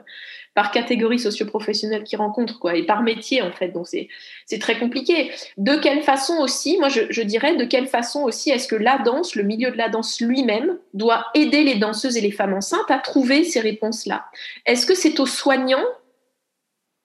[0.53, 3.69] par catégorie socio-professionnelle qu'ils rencontrent, quoi, et par métier, en fait.
[3.69, 4.09] Donc, c'est,
[4.59, 5.31] très compliqué.
[5.57, 9.35] De quelle façon aussi, moi, je, dirais, de quelle façon aussi est-ce que la danse,
[9.35, 12.99] le milieu de la danse lui-même, doit aider les danseuses et les femmes enceintes à
[12.99, 14.25] trouver ces réponses-là?
[14.65, 15.85] Est-ce que c'est aux soignants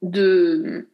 [0.03, 0.85] d'aller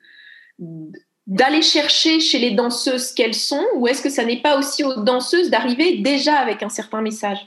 [1.62, 5.50] chercher chez les danseuses qu'elles sont ou est-ce que ça n'est pas aussi aux danseuses
[5.50, 7.38] d'arriver déjà avec un certain message?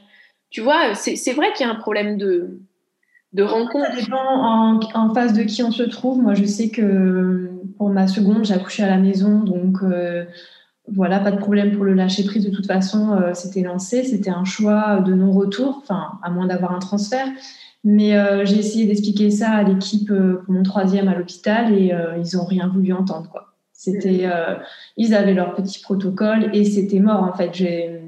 [0.49, 2.59] Tu vois, c'est vrai qu'il y a un problème de,
[3.33, 3.91] de rencontres.
[3.91, 6.21] Ça dépend en, en, face de qui on se trouve.
[6.21, 9.81] Moi, je sais que pour ma seconde, j'ai accouché à la maison, donc
[10.87, 12.45] voilà, pas de problème pour le lâcher prise.
[12.45, 14.03] De toute façon, euh, c'était lancé.
[14.03, 17.27] C'était un choix de non-retour, enfin, à moins d'avoir un transfert.
[17.83, 21.93] Mais euh, j'ai essayé d'expliquer ça à l'équipe euh, pour mon troisième à l'hôpital et
[22.17, 23.29] ils n'ont rien voulu entendre.
[23.29, 23.53] Quoi.
[23.73, 24.27] C'était,
[24.97, 27.53] ils avaient leur petit protocole et c'était mort en fait.
[27.53, 28.01] J'ai...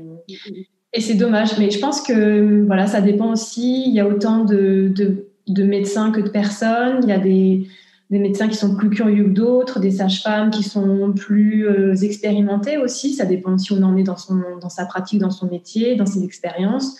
[0.94, 3.84] Et c'est dommage, mais je pense que voilà, ça dépend aussi.
[3.88, 7.00] Il y a autant de, de, de médecins que de personnes.
[7.04, 7.68] Il y a des,
[8.10, 12.78] des médecins qui sont plus curieux que d'autres, des sages-femmes qui sont plus euh, expérimentées
[12.78, 13.14] aussi.
[13.14, 16.08] Ça dépend si on en est dans, son, dans sa pratique, dans son métier, dans
[16.08, 16.98] ses expériences.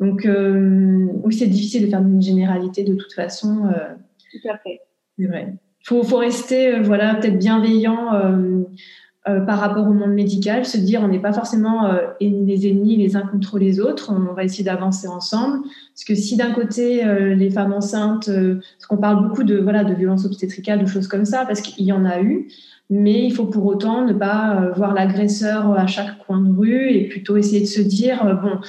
[0.00, 3.66] Donc, euh, oui, c'est difficile de faire une généralité de toute façon.
[3.66, 3.94] Euh,
[4.32, 4.80] Tout à fait.
[5.18, 5.54] C'est vrai.
[5.82, 8.12] Il faut, faut, rester voilà, peut-être bienveillant
[9.28, 12.96] euh, par rapport au monde médical, se dire on n'est pas forcément euh, les ennemis
[12.96, 15.62] les uns contre les autres, on va essayer d'avancer ensemble.
[15.62, 19.82] Parce que si d'un côté euh, les femmes enceintes, parce qu'on parle beaucoup de voilà
[19.82, 22.46] de violences obstétricales, de choses comme ça, parce qu'il y en a eu,
[22.88, 27.08] mais il faut pour autant ne pas voir l'agresseur à chaque coin de rue et
[27.08, 28.60] plutôt essayer de se dire bon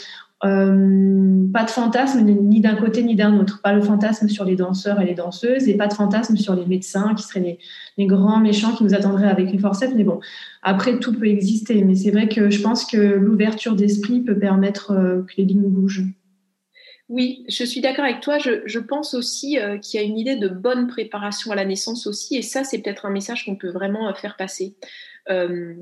[0.45, 3.61] euh, pas de fantasme ni d'un côté ni d'un autre.
[3.63, 6.65] Pas le fantasme sur les danseurs et les danseuses et pas de fantasme sur les
[6.65, 7.57] médecins qui seraient
[7.97, 9.93] les, grands méchants qui nous attendraient avec les forceps.
[9.95, 10.19] Mais bon,
[10.61, 11.83] après, tout peut exister.
[11.83, 15.69] Mais c'est vrai que je pense que l'ouverture d'esprit peut permettre euh, que les lignes
[15.69, 16.05] bougent.
[17.09, 18.37] Oui, je suis d'accord avec toi.
[18.37, 21.65] Je, je pense aussi euh, qu'il y a une idée de bonne préparation à la
[21.65, 22.35] naissance aussi.
[22.35, 24.75] Et ça, c'est peut-être un message qu'on peut vraiment faire passer.
[25.29, 25.73] Euh,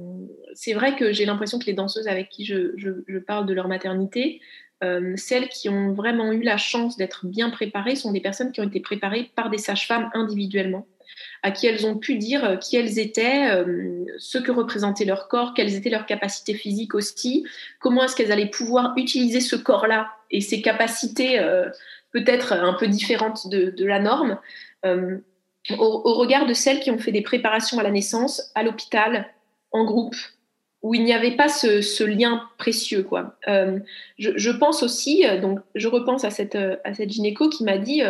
[0.53, 4.41] c'est vrai que j'ai l'impression que les danseuses avec qui je, parle de leur maternité,
[4.83, 8.61] euh, celles qui ont vraiment eu la chance d'être bien préparées sont des personnes qui
[8.61, 10.87] ont été préparées par des sages-femmes individuellement,
[11.43, 13.63] à qui elles ont pu dire euh, qui elles étaient,
[14.17, 17.45] ce que représentait leur corps, quelles étaient leurs capacités physiques aussi,
[17.79, 21.39] comment est-ce qu'elles allaient pouvoir utiliser ce corps-là et ses capacités
[22.11, 24.39] peut-être un peu différentes de, la norme.
[25.77, 29.27] Au, regard de celles qui ont fait des préparations à la naissance, à l'hôpital,
[29.75, 30.15] en groupe
[30.85, 33.01] où il n'y avait pas ce, lien précieux.
[33.01, 33.35] Quoi.
[33.47, 33.79] Euh,
[34.19, 37.79] je, pense aussi, euh, donc je repense à cette, euh, à cette gynéco qui m'a
[37.79, 38.03] dit,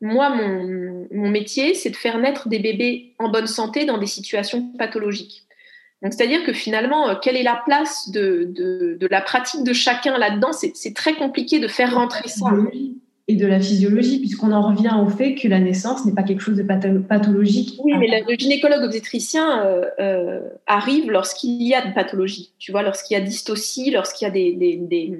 [0.00, 4.72] moi, mon, métier, c'est de faire naître des bébés en bonne santé dans des situations
[4.78, 5.42] pathologiques.
[6.02, 10.52] Donc, c'est-à-dire que finalement, quelle est la place de, de la pratique de chacun là-dedans?
[10.52, 12.46] C'est très compliqué de faire rentrer ça
[13.30, 16.40] et de la physiologie, puisqu'on en revient au fait que la naissance n'est pas quelque
[16.40, 17.78] chose de pathologique.
[17.84, 22.82] Oui, mais le gynécologue obstétricien euh, euh, arrive lorsqu'il y a de pathologie, tu vois,
[22.82, 25.12] lorsqu'il y a dystocie, lorsqu'il y a des, des,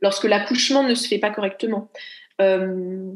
[0.00, 1.90] lorsque l'accouchement ne se fait pas correctement.
[2.40, 3.10] Euh,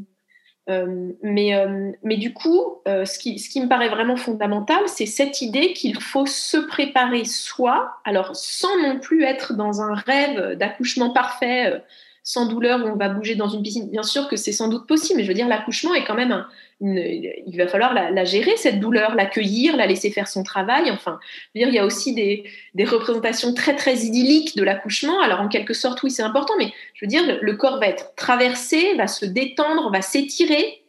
[1.23, 1.67] mais,
[2.03, 5.99] mais du coup, ce, qui, ce qui me paraît vraiment fondamental, c'est cette idée qu'il
[6.01, 11.83] faut se préparer soi, alors sans non plus être dans un rêve d'accouchement parfait
[12.23, 13.91] sans douleur où on va bouger dans une piscine.
[13.91, 16.45] Bien sûr que c'est sans doute possible, mais je veux dire, l'accouchement est quand même
[16.85, 20.91] il va falloir la, gérer, cette douleur, l'accueillir, la laisser faire son travail.
[20.91, 21.21] Enfin,
[21.55, 22.45] dire, il y a aussi des,
[22.85, 25.21] représentations très, très idylliques de l'accouchement.
[25.21, 28.15] Alors, en quelque sorte, oui, c'est important, mais je veux dire, le corps va être
[28.17, 30.82] traversé, va se détendre, va s'étirer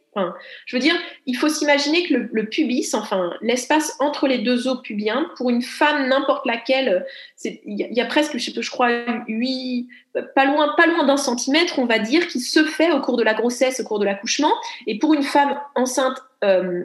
[0.66, 0.96] je veux dire,
[1.26, 5.62] il faut s'imaginer que le, pubis, enfin l'espace entre les deux os pubiens, pour une
[5.62, 7.06] femme n'importe laquelle,
[7.44, 8.90] il y, a presque, je, crois,
[9.28, 9.88] 8,
[10.36, 13.24] pas loin, pas loin d'un centimètre, on va dire, qui se fait au cours de
[13.24, 14.54] la grossesse, au cours de l'accouchement.
[14.88, 16.84] Et pour une femme enceinte euh,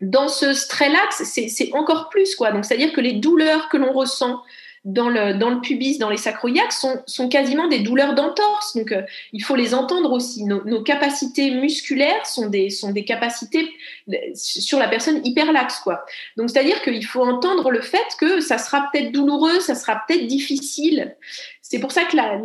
[0.00, 2.52] danseuse très laxe, c'est encore plus quoi.
[2.52, 4.42] Donc c'est-à-dire que les douleurs que l'on ressent
[4.84, 8.76] dans le, dans le pubis, dans les sacroiliacs, sont, sont quasiment des douleurs d'entorse.
[8.76, 10.44] Donc, euh, il faut les entendre aussi.
[10.44, 13.68] Nos, capacités musculaires sont des, sont des capacités
[14.10, 16.04] euh, sur la personne hyperlaxe, quoi.
[16.36, 20.26] Donc, c'est-à-dire qu'il faut entendre le fait que ça sera peut-être douloureux, ça sera peut-être
[20.26, 21.16] difficile.
[21.62, 22.38] C'est pour ça que la,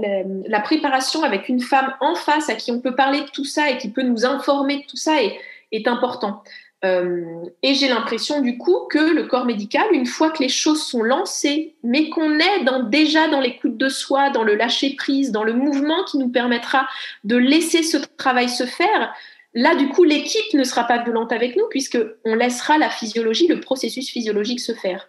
[0.47, 3.69] la, préparation avec une femme en face à qui on peut parler de tout ça
[3.69, 5.39] et qui peut nous informer de tout ça est,
[5.71, 6.43] est important.
[6.85, 10.85] Euh, et j'ai l'impression du coup que le corps médical, une fois que les choses
[10.85, 15.43] sont lancées, mais qu'on est déjà dans l'écoute de soi, dans le lâcher prise, dans
[15.43, 16.87] le mouvement qui nous permettra
[17.23, 19.13] de laisser ce travail se faire,
[19.53, 23.47] là du coup l'équipe ne sera pas violente avec nous puisque on laissera la physiologie,
[23.47, 25.07] le processus physiologique se faire.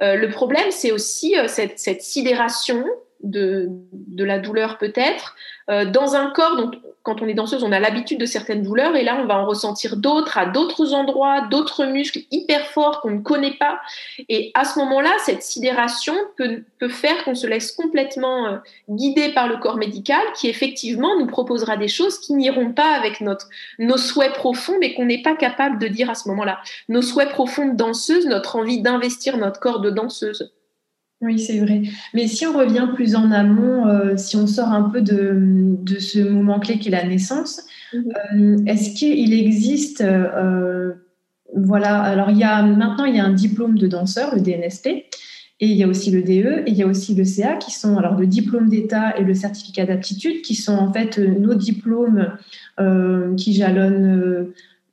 [0.00, 2.84] Euh, le problème, c'est aussi euh, cette sidération
[3.22, 3.70] de,
[4.16, 5.36] la douleur peut-être
[5.68, 6.70] dans un corps dont
[7.02, 9.46] quand on est danseuse, on a l'habitude de certaines douleurs et là, on va en
[9.46, 13.80] ressentir d'autres à d'autres endroits, d'autres muscles hyper forts qu'on ne connaît pas.
[14.28, 18.56] Et à ce moment-là, cette sidération peut, peut faire qu'on se laisse complètement euh,
[18.90, 23.22] guider par le corps médical qui effectivement nous proposera des choses qui n'iront pas avec
[23.22, 26.60] notre, nos souhaits profonds, mais qu'on n'est pas capable de dire à ce moment-là.
[26.90, 30.52] Nos souhaits profonds de danseuse, notre envie d'investir notre corps de danseuse.
[31.20, 31.82] Oui, c'est vrai.
[32.14, 35.34] Mais si on revient plus en amont, euh, si on sort un peu de,
[35.82, 38.66] de ce moment clé qui est la naissance, Mhm.
[38.66, 40.04] Est-ce qu'il existe,
[41.54, 44.86] voilà, alors il y a maintenant il y a un diplôme de danseur, le DNSP,
[45.62, 47.72] et il y a aussi le DE, et il y a aussi le CA, qui
[47.72, 52.32] sont alors le diplôme d'État et le certificat d'aptitude, qui sont en fait nos diplômes
[53.36, 54.46] qui jalonnent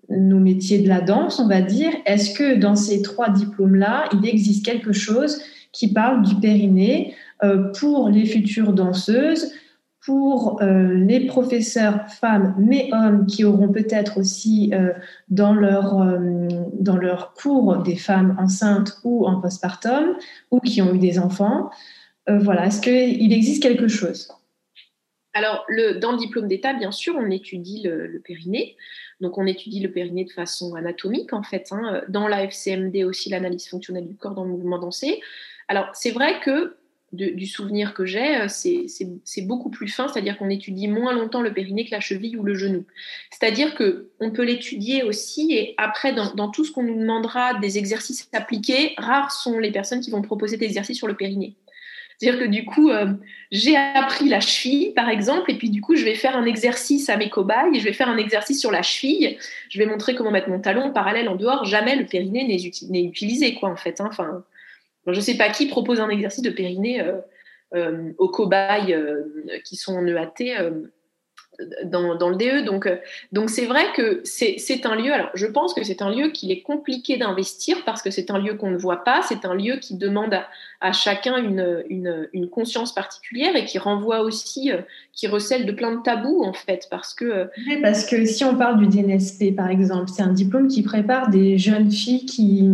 [0.09, 1.91] nos métiers de la danse, on va dire.
[2.05, 5.39] Est-ce que dans ces trois diplômes-là, il existe quelque chose
[5.77, 7.13] qui parle du périnée
[7.43, 9.53] euh, pour les futures danseuses,
[10.03, 14.93] pour euh, les professeurs femmes mais hommes qui auront peut-être aussi euh,
[15.29, 16.03] dans, leur,
[16.73, 20.15] dans leur cours des femmes enceintes ou en postpartum
[20.49, 21.69] ou qui ont eu des enfants.
[22.27, 24.29] voilà, est-ce qu'il existe quelque chose?
[25.37, 28.75] Alors, le, dans le diplôme d'État, bien sûr, on étudie le, périnée.
[29.21, 31.67] Donc, on étudie le périnée de façon anatomique, en fait.
[31.69, 32.01] Hein.
[32.09, 35.21] Dans la FCMD aussi, l'analyse fonctionnelle du corps dans le mouvement dansé.
[35.67, 36.77] Alors, c'est vrai que
[37.13, 41.53] du souvenir que j'ai, euh, c'est beaucoup plus fin, c'est-à-dire qu'on étudie moins longtemps le
[41.53, 42.86] périnée que la cheville ou le genou.
[43.32, 47.53] C'est-à-dire que on peut l'étudier aussi, et après, dans, dans tout ce qu'on nous demandera
[47.56, 51.56] des exercices appliqués, rares sont les personnes qui vont proposer des exercices sur le périnée.
[52.17, 53.13] C'est-à-dire que du coup, euh,
[53.51, 57.10] j'ai appris la cheville, par exemple, et puis du coup, je vais faire un exercice
[57.10, 59.38] à mes cobayes, je vais faire un exercice sur la cheville,
[59.69, 61.63] je vais montrer comment mettre mon talon parallèle en dehors.
[61.65, 62.43] Jamais le périnée
[62.89, 64.01] n'est utilisé, quoi, en fait.
[64.01, 64.08] Hein.
[64.10, 64.43] Enfin,
[65.13, 67.17] je ne sais pas qui propose un exercice de périnée euh,
[67.75, 68.95] euh, aux cobayes
[69.63, 70.71] qui sont en EAT
[71.85, 72.65] dans, le DE.
[72.65, 72.97] Donc, euh,
[73.31, 75.11] donc c'est vrai que c'est un lieu.
[75.11, 78.37] Alors, je pense que c'est un lieu qu'il est compliqué d'investir parce que c'est un
[78.37, 79.21] lieu qu'on ne voit pas.
[79.23, 80.37] C'est un lieu qui demande
[80.81, 84.81] à, chacun une, une, une, conscience particulière et qui renvoie aussi, euh,
[85.13, 87.25] qui recèle de plein de tabous en fait, parce que.
[87.25, 87.45] Euh,
[87.81, 91.57] parce que si on parle du DNSP par exemple, c'est un diplôme qui prépare des
[91.57, 92.69] jeunes filles qui,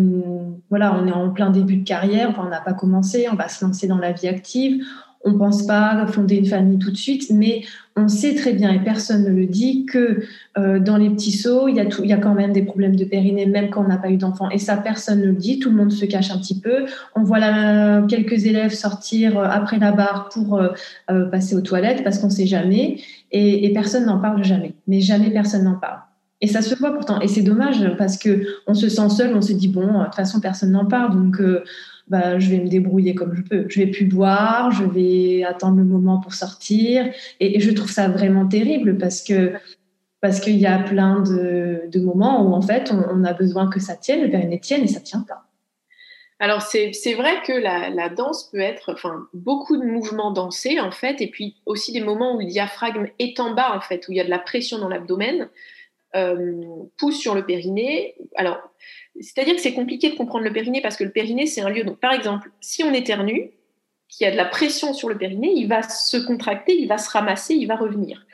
[0.70, 3.48] voilà, on est en plein début de carrière, enfin, on n'a pas commencé, on va
[3.48, 4.84] se lancer dans la vie active
[5.24, 7.64] on ne pense pas fonder une famille tout de suite, mais
[7.96, 10.24] on sait très bien, et personne ne le dit, que
[10.58, 12.96] euh, dans les petits sauts, il y, a il y a quand même des problèmes
[12.96, 14.50] de périnée, même quand on n'a pas eu d'enfant.
[14.50, 16.86] Et ça, personne ne le dit, tout le monde se cache un petit peu.
[17.16, 17.40] On voit
[18.08, 22.32] quelques élèves sortir euh, après la barre pour euh, passer aux toilettes parce qu'on ne
[22.32, 22.98] sait jamais,
[23.32, 24.74] et, et personne n'en parle jamais.
[24.88, 26.00] Mais jamais personne n'en parle.
[26.42, 27.22] Et ça se voit pourtant.
[27.22, 30.16] Et c'est dommage parce que on se sent seul, on se dit, bon, de toute
[30.16, 31.14] façon, personne n'en parle.
[31.14, 31.42] Donc,
[32.08, 33.66] bah, je vais me débrouiller comme je peux.
[33.70, 37.10] Je vais plus boire, je vais attendre le moment pour sortir.
[37.40, 39.54] Et, je trouve ça vraiment terrible parce que
[40.22, 43.82] parce qu'il y a plein de, de, moments où en fait on, a besoin que
[43.82, 45.50] ça tienne, le périnée tienne et ça tient pas.
[46.40, 50.92] Alors c'est vrai que la, la, danse peut être, enfin beaucoup de mouvements dansés en
[50.92, 54.14] fait, et puis aussi des moments où le diaphragme est en bas en fait, où
[54.14, 55.50] il y a de la pression dans l'abdomen,
[56.98, 58.16] pousse sur le périnée.
[58.36, 58.62] Alors
[59.20, 61.84] c'est-à-dire que c'est compliqué de comprendre le périnée parce que le périnée, c'est un lieu.
[61.84, 63.52] Donc, par exemple, si on éternue,
[64.10, 66.98] qu'il y a de la pression sur le périnée, il va se contracter, il va
[66.98, 68.26] se ramasser, il va revenir.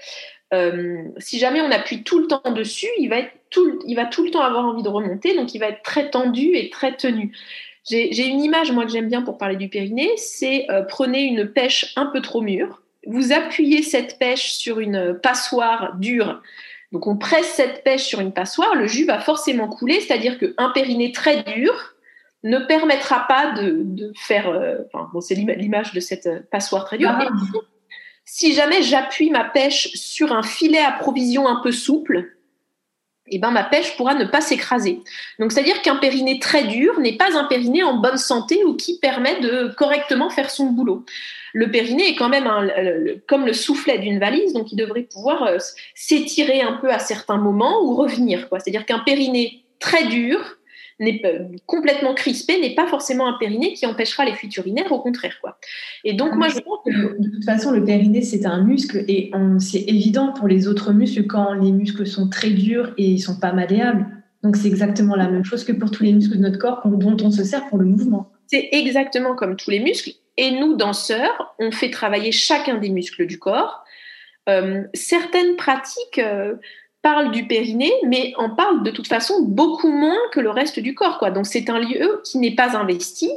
[0.53, 4.05] Euh, si jamais on appuie tout le temps dessus, il va, être tout, il va
[4.05, 6.95] tout le temps avoir envie de remonter, donc il va être très tendu et très
[6.95, 7.35] tenu.
[7.89, 11.47] J'ai une image, moi, que j'aime bien pour parler du périnée, c'est euh, prenez une
[11.47, 16.41] pêche un peu trop mûre, vous appuyez cette pêche sur une passoire dure
[16.91, 20.69] donc on presse cette pêche sur une passoire, le jus va forcément couler, c'est-à-dire qu'un
[20.69, 21.95] périnée très dur
[22.43, 24.49] ne permettra pas de, faire.
[24.49, 27.11] Euh, enfin, bon, c'est l'image de cette euh, passoire très dure.
[27.11, 27.29] Ah.
[28.25, 32.38] si jamais j'appuie ma pêche sur un filet à provision un peu souple,
[33.31, 35.01] eh ben, ma pêche pourra ne pas s'écraser.
[35.39, 38.99] Donc, c'est-à-dire qu'un périnée très dur n'est pas un périnée en bonne santé ou qui
[38.99, 41.05] permet de correctement faire son boulot
[41.53, 42.49] le périnée est quand même
[43.27, 45.57] comme le soufflet d'une valise, donc il devrait pouvoir euh,
[45.95, 48.47] s'étirer un peu à certains moments ou revenir.
[48.51, 50.58] C'est-à-dire qu'un périnée très dur,
[51.65, 55.37] complètement crispé n'est pas forcément un périnée qui empêchera les fuites urinaires, au contraire.
[55.41, 55.57] Quoi.
[56.03, 59.31] Et donc, moi, je pense que de toute façon, le périnée, c'est un muscle et
[59.59, 63.39] c'est évident pour les autres muscles quand les muscles sont très durs et ils sont
[63.39, 64.05] pas malléables.
[64.43, 67.17] Donc, c'est exactement la même chose que pour tous les muscles de notre corps dont
[67.21, 68.31] on se sert pour le mouvement.
[68.47, 70.11] C'est exactement comme tous les muscles.
[70.37, 73.83] Et nous, danseurs, on fait travailler chacun des muscles du corps.
[74.47, 76.55] Euh, certaines pratiques euh,
[77.01, 80.93] parle du périnée, mais en parle de toute façon beaucoup moins que le reste du
[80.95, 81.17] corps.
[81.17, 81.31] Quoi.
[81.31, 83.31] Donc c'est un lieu qui n'est pas investi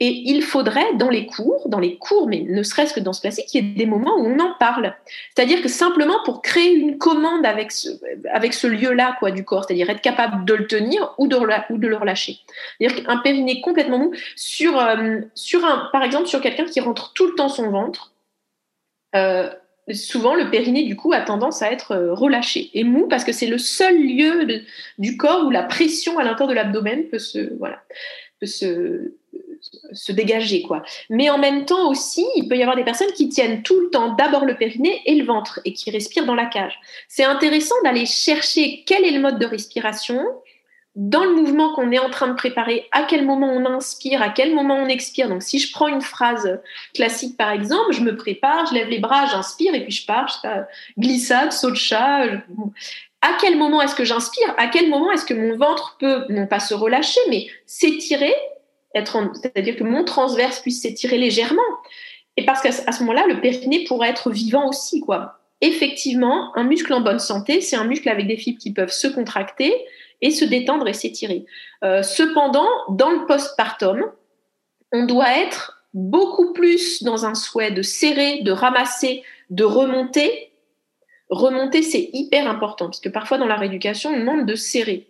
[0.00, 3.20] et il faudrait dans les cours, dans les cours, mais ne serait-ce que dans ce
[3.20, 4.94] classique, qu'il y ait des moments où on en parle.
[5.34, 10.00] C'est-à-dire que simplement pour créer une commande avec ce, lieu-là quoi, du corps, c'est-à-dire être
[10.00, 11.36] capable de le tenir ou de,
[11.70, 12.38] ou de le relâcher.
[12.78, 17.12] C'est-à-dire qu'un périnée complètement mou, sur, euh, sur un, par exemple sur quelqu'un qui rentre
[17.12, 18.12] tout le temps son ventre,
[19.14, 19.50] euh,
[19.92, 23.32] souvent le périnée du coup a tendance à être euh, relâché et mou parce que
[23.32, 24.62] c'est le seul lieu
[24.98, 27.82] du corps où la pression à l'intérieur de l'abdomen peut se voilà
[28.38, 29.12] peut se
[29.92, 30.82] se dégager, quoi.
[31.10, 33.90] Mais en même temps aussi, il peut y avoir des personnes qui tiennent tout le
[33.90, 36.78] temps d'abord le périnée et le ventre et qui respirent dans la cage.
[37.08, 40.20] C'est intéressant d'aller chercher quel est le mode de respiration
[40.94, 44.28] dans le mouvement qu'on est en train de préparer, à quel moment on inspire, à
[44.28, 45.28] quel moment on expire.
[45.28, 46.60] Donc, si je prends une phrase
[46.94, 50.44] classique, par exemple, je me prépare, je lève les bras, j'inspire et puis je pars,
[50.98, 52.26] glissade, saut de chat.
[53.22, 54.54] À quel moment est-ce que j'inspire?
[54.58, 58.34] À quel moment est-ce que mon ventre peut, non pas se relâcher, mais s'étirer
[58.94, 61.62] c'est-à-dire que mon transverse puisse s'étirer légèrement.
[62.36, 65.38] Et parce qu'à ce moment-là, le périnée pourrait être vivant aussi, quoi.
[65.60, 69.06] Effectivement, un muscle en bonne santé, c'est un muscle avec des fibres qui peuvent se
[69.06, 69.74] contracter
[70.22, 71.44] et se détendre et s'étirer.
[71.84, 74.04] Euh, cependant, dans le postpartum,
[74.92, 80.52] on doit être beaucoup plus dans un souhait de serrer, de ramasser, de remonter.
[81.28, 85.08] Remonter, c'est hyper important parce que parfois dans la rééducation, on demande de serrer.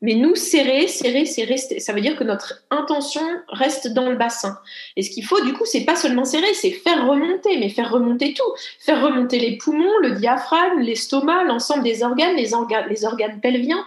[0.00, 4.58] Mais nous, serrer, serrer, serrer, ça veut dire que notre intention reste dans le bassin.
[4.96, 7.90] Et ce qu'il faut, du coup, c'est pas seulement serrer, c'est faire remonter, mais faire
[7.90, 8.52] remonter tout.
[8.80, 13.84] Faire remonter les poumons, le diaphragme, l'estomac, l'ensemble des organes, les, organes, les organes pelviens.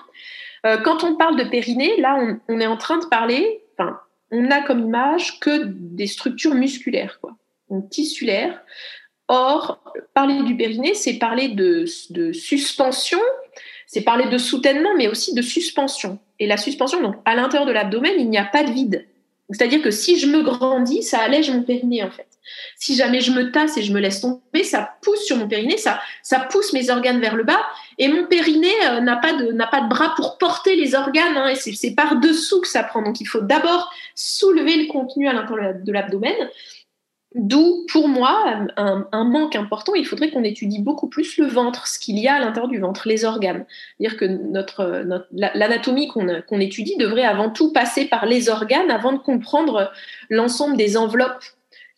[0.67, 3.99] Euh, quand on parle de périnée, là, on, est en train de parler, enfin,
[4.31, 7.31] on a comme image que des structures musculaires, quoi.
[7.69, 8.61] Donc, tissulaires.
[9.29, 13.19] Or, parler du périnée, c'est parler de, de suspension
[13.87, 16.19] c'est parler de soutènement, mais aussi de suspension.
[16.39, 19.07] Et la suspension, donc à l'intérieur de l'abdomen, il n'y a pas de vide.
[19.49, 22.26] C'est-à-dire que si je me grandis, ça allège mon périnée en fait.
[22.77, 25.77] Si jamais je me tasse et je me laisse tomber, ça pousse sur mon périnée,
[25.77, 25.99] ça,
[26.49, 27.61] pousse mes organes vers le bas.
[27.97, 31.37] Et mon périnée euh, n'a pas de bras pour porter les organes.
[31.37, 33.01] Hein, et c'est par dessous que ça prend.
[33.01, 36.35] Donc il faut d'abord soulever le contenu à l'intérieur de l'abdomen.
[37.35, 39.93] D'où, pour moi, un, manque important.
[39.93, 42.79] Il faudrait qu'on étudie beaucoup plus le ventre, ce qu'il y a à l'intérieur du
[42.79, 43.65] ventre, les organes.
[43.97, 49.19] C'est-à-dire que notre, l'anatomie qu'on étudie devrait avant tout passer par les organes avant de
[49.19, 49.91] comprendre
[50.29, 51.43] l'ensemble des enveloppes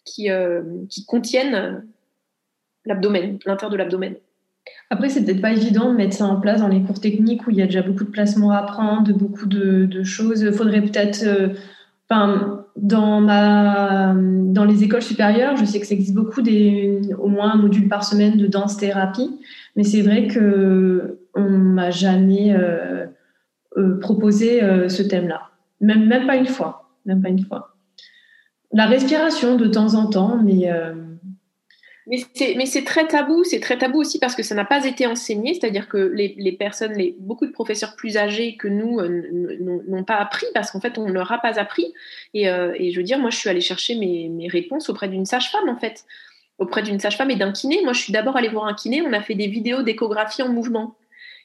[0.05, 1.83] qui, euh, qui contiennent
[2.85, 4.15] l'abdomen, l'intérieur de l'abdomen.
[4.89, 7.51] Après, c'est peut-être pas évident de mettre ça en place dans les cours techniques où
[7.51, 10.41] il y a déjà beaucoup de placements à apprendre, beaucoup de, choses.
[10.41, 11.23] Il faudrait peut-être.
[11.23, 11.49] Euh,
[12.75, 17.51] dans, ma, dans les écoles supérieures, je sais que ça existe beaucoup, des, au moins
[17.51, 19.39] un module par semaine de danse-thérapie,
[19.75, 23.05] mais c'est vrai que on m'a jamais euh,
[23.99, 27.75] proposé ce thème-là, même, même pas une fois, même pas une fois.
[28.71, 30.69] La respiration de temps en temps, mais
[32.09, 35.53] mais c'est très tabou, c'est très tabou aussi parce que ça n'a pas été enseigné,
[35.53, 40.15] c'est-à-dire que les, personnes, les, beaucoup de professeurs plus âgés que nous euh, n'ont pas
[40.15, 41.93] appris parce qu'en fait on ne leur a pas appris.
[42.35, 45.69] Euh, et, je veux dire, moi je suis allée chercher mes, réponses auprès d'une sage-femme
[45.69, 46.05] en fait,
[46.57, 47.83] auprès d'une sage-femme et d'un kiné.
[47.83, 50.49] Moi je suis d'abord allée voir un kiné, on a fait des vidéos d'échographie en
[50.49, 50.95] mouvement.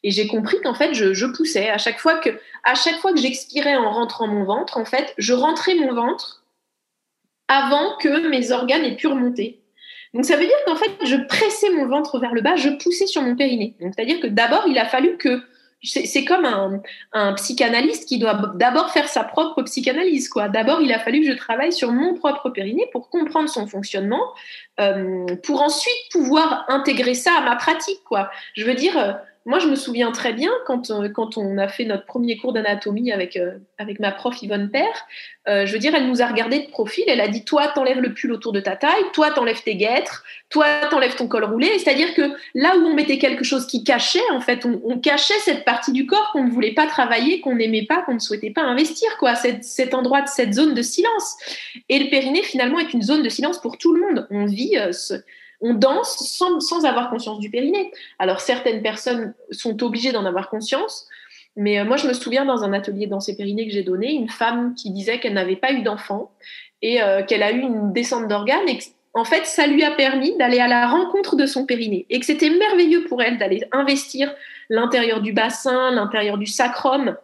[0.02, 1.70] Et j'ai compris qu'en fait, je, je, poussais.
[1.70, 2.28] À chaque fois que,
[2.62, 6.43] à chaque fois que j'expirais en rentrant mon ventre, en fait, je rentrais mon ventre
[7.48, 9.60] avant que mes organes aient pu remonter.
[10.14, 13.06] Donc ça veut dire qu'en fait, je pressais mon ventre vers le bas, je poussais
[13.06, 13.74] sur mon périnée.
[13.80, 15.42] c'est-à-dire que d'abord, il a fallu que
[15.82, 16.46] c'est comme
[17.12, 20.28] un, psychanalyste qui doit d'abord faire sa propre psychanalyse.
[20.28, 20.48] quoi.
[20.48, 24.22] D'abord, il a fallu que je travaille sur mon propre périnée pour comprendre son fonctionnement,
[24.80, 28.02] euh, pour ensuite pouvoir intégrer ça à ma pratique.
[28.04, 28.30] quoi.
[28.54, 29.12] Je veux dire, euh,
[29.46, 32.54] moi, je me souviens très bien quand, euh, quand on a fait notre premier cours
[32.54, 35.06] d'anatomie avec, euh, avec ma prof Yvonne Père,
[35.48, 38.00] euh, je veux dire, elle nous a regardé de profil, elle a dit Toi, t'enlèves
[38.00, 41.78] le pull autour de ta taille, toi, t'enlèves tes guêtres, toi, t'enlèves ton col roulé.
[41.78, 42.22] C'est-à-dire que
[42.54, 46.06] là où on mettait quelque chose qui cachait, en fait, on, cachait cette partie du
[46.06, 49.34] corps qu'on ne voulait pas travailler, qu'on n'aimait pas, qu'on ne souhaitait pas investir, quoi,
[49.34, 51.36] cet, cet endroit, cette zone de silence.
[51.90, 54.26] Et le périnée, finalement, est une zone de silence pour tout le monde.
[54.30, 55.14] On vit ce
[55.60, 57.92] on danse sans, avoir conscience du périnée.
[58.18, 61.06] Alors certaines personnes sont obligées d'en avoir conscience,
[61.56, 64.12] mais euh, moi je me souviens dans un atelier dans ces périnée que j'ai donné,
[64.12, 66.32] une femme qui disait qu'elle n'avait pas eu d'enfant
[66.82, 68.78] et euh, qu'elle a eu une descente d'organes et
[69.14, 72.26] en fait ça lui a permis d'aller à la rencontre de son périnée et que
[72.26, 74.34] c'était merveilleux pour elle d'aller investir
[74.68, 77.16] l'intérieur du bassin, l'intérieur du sacrum,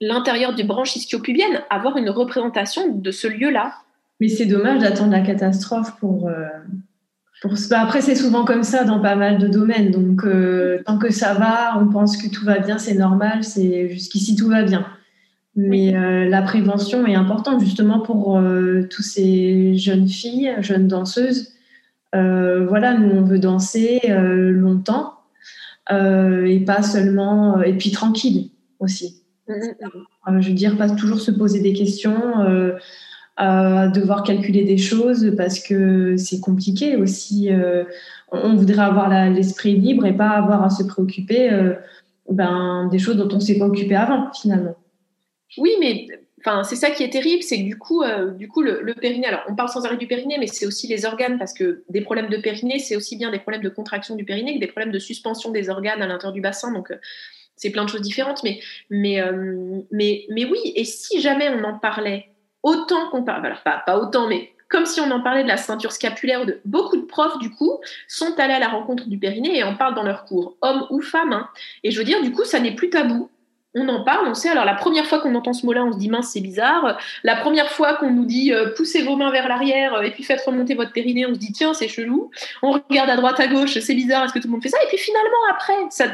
[0.00, 3.74] l'intérieur du branche ischio-pubienne, avoir une représentation de ce lieu-là.
[4.20, 6.48] Mais c'est dommage d'attendre la catastrophe pour, euh,
[7.44, 9.90] bah, après, c'est souvent comme ça dans pas mal de domaines.
[9.90, 13.88] Donc, euh, tant que ça va, on pense que tout va bien, c'est normal, c'est
[13.88, 14.86] jusqu'ici tout va bien.
[15.54, 21.52] Mais euh, la prévention est importante justement pour euh, tous ces jeunes filles, jeunes danseuses.
[22.12, 25.14] voilà, nous on veut danser longtemps
[25.90, 29.22] et pas seulement, et puis tranquille aussi.
[29.48, 30.40] Mmh, mmh, mmh.
[30.40, 32.22] je veux dire, pas toujours se poser des questions
[33.88, 37.50] devoir calculer des choses parce que c'est compliqué aussi.
[37.50, 37.84] Euh,
[38.30, 41.74] on voudrait avoir l'esprit libre et pas avoir à se préoccuper euh,
[42.30, 44.76] ben, des choses dont on ne s'est pas occupé avant, finalement.
[45.58, 46.06] Oui, mais
[46.64, 49.26] c'est ça qui est terrible, c'est que du coup, euh, du coup, le, périnée.
[49.26, 52.00] Alors, on parle sans arrêt du périnée, mais c'est aussi les organes parce que des
[52.00, 54.92] problèmes de périnée, c'est aussi bien des problèmes de contraction du périnée que des problèmes
[54.92, 56.72] de suspension des organes à l'intérieur du bassin.
[56.72, 56.92] Donc,
[57.56, 58.42] c'est plein de choses différentes.
[58.42, 59.20] Mais, mais,
[59.90, 60.72] mais, mais oui.
[60.74, 62.31] Et si jamais on en parlait
[62.62, 65.92] autant qu'on parle, alors pas, autant, mais comme si on en parlait de la ceinture
[65.92, 69.64] scapulaire, de beaucoup de profs, du coup, sont allés à la rencontre du périnée et
[69.64, 71.34] en parlent dans leurs cours, hommes ou femmes.
[71.34, 71.48] Hein.
[71.84, 73.28] Et je veux dire, du coup, ça n'est plus tabou
[73.74, 74.48] on en parle, on sait.
[74.48, 76.98] Alors la première fois qu'on entend ce mot-là, on se dit mince, c'est bizarre.
[77.22, 80.22] La première fois qu'on nous dit euh, poussez vos mains vers l'arrière euh, et puis
[80.22, 82.30] faites remonter votre périnée, on se dit tiens, c'est chelou.
[82.62, 84.78] On regarde à droite, à gauche, c'est bizarre, est-ce que tout le monde fait ça?
[84.84, 86.12] Et puis finalement, après, ça,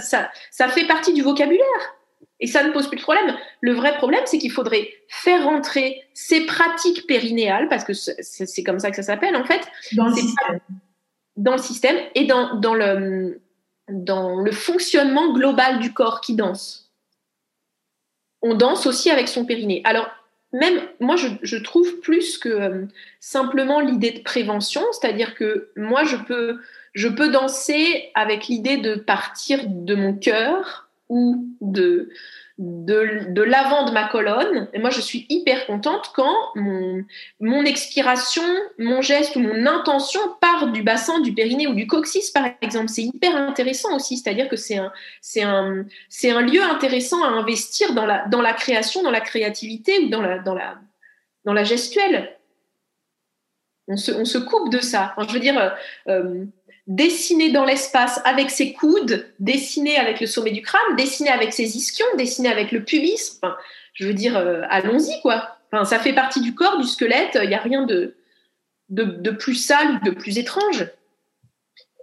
[0.50, 1.97] ça fait partie du vocabulaire.
[2.40, 3.36] Et ça ne pose plus de problème.
[3.60, 8.78] Le vrai problème, c'est qu'il faudrait faire rentrer ces pratiques périnéales, parce que c'est comme
[8.78, 10.60] ça que ça s'appelle en fait, dans le système,
[11.36, 13.40] dans le système et dans, dans, le,
[13.88, 16.88] dans le fonctionnement global du corps qui danse
[18.42, 19.82] on danse aussi avec son périnée.
[19.84, 20.08] Alors,
[20.52, 22.86] même moi, je, trouve plus que euh,
[23.20, 26.60] simplement l'idée de prévention, c'est-à-dire que moi, je peux,
[26.94, 32.10] je peux danser avec l'idée de partir de mon cœur ou de,
[32.58, 34.68] de, l'avant de ma colonne.
[34.72, 37.04] Et moi, je suis hyper contente quand mon,
[37.40, 38.42] mon expiration,
[38.78, 42.88] mon geste ou mon intention part du bassin, du périnée ou du coccyx, par exemple.
[42.88, 44.16] C'est hyper intéressant aussi.
[44.18, 48.42] C'est-à-dire que c'est un, c'est un, c'est un lieu intéressant à investir dans la, dans
[48.42, 50.78] la création, dans la créativité ou dans la, dans la,
[51.44, 52.34] dans la gestuelle.
[53.86, 55.14] On se, on se coupe de ça.
[55.28, 55.70] je veux dire, euh,
[56.08, 56.44] euh,
[56.88, 61.76] dessiner dans l'espace avec ses coudes, dessiner avec le sommet du crâne, dessiner avec ses
[61.76, 63.38] ischions, dessiner avec le pubis.
[63.40, 63.54] Enfin,
[63.92, 65.58] je veux dire, euh, allons-y, quoi.
[65.70, 67.38] Enfin, ça fait partie du corps, du squelette.
[67.42, 68.14] Il n'y a rien de,
[68.88, 70.86] de, plus sale de plus étrange.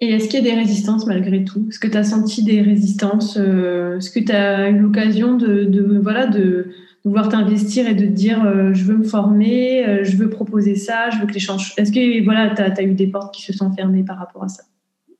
[0.01, 1.65] Et est-ce qu'il y a des résistances malgré tout?
[1.69, 5.99] Est-ce que tu as senti des résistances euh, Est-ce que tu as eu l'occasion de,
[5.99, 6.67] voilà, de,
[7.05, 11.11] vouloir t'investir et de te dire euh, je veux me former, je veux proposer ça,
[11.11, 13.53] je veux que les change Est-ce que voilà, tu as eu des portes qui se
[13.53, 14.63] sont fermées par rapport à ça?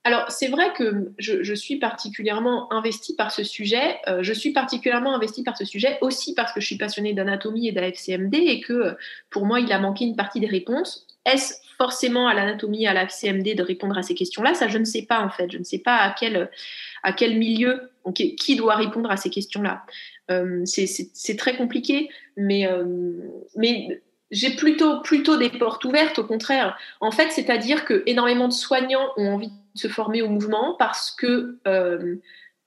[0.05, 3.97] Alors, c'est vrai que je, suis particulièrement investie par ce sujet.
[4.07, 7.67] Euh, je suis particulièrement investie par ce sujet aussi parce que je suis passionnée d'anatomie
[7.67, 8.95] et d'AFCMD et que
[9.31, 11.07] pour moi, il a manqué une partie des réponses.
[11.25, 14.53] Est-ce forcément à l'anatomie à l'AFCMD de répondre à ces questions-là?
[14.53, 15.51] Ça, je ne sais pas en fait.
[15.51, 19.85] Je ne sais pas à quel, milieu, qui doit répondre à ces questions-là.
[20.29, 23.13] Euh, c'est très compliqué, euh,
[23.55, 24.01] mais
[24.31, 26.77] j'ai plutôt, plutôt des portes ouvertes, au contraire.
[26.99, 31.57] En fait, c'est-à-dire que énormément de soignants ont envie se former au mouvement parce que,
[31.67, 32.15] euh,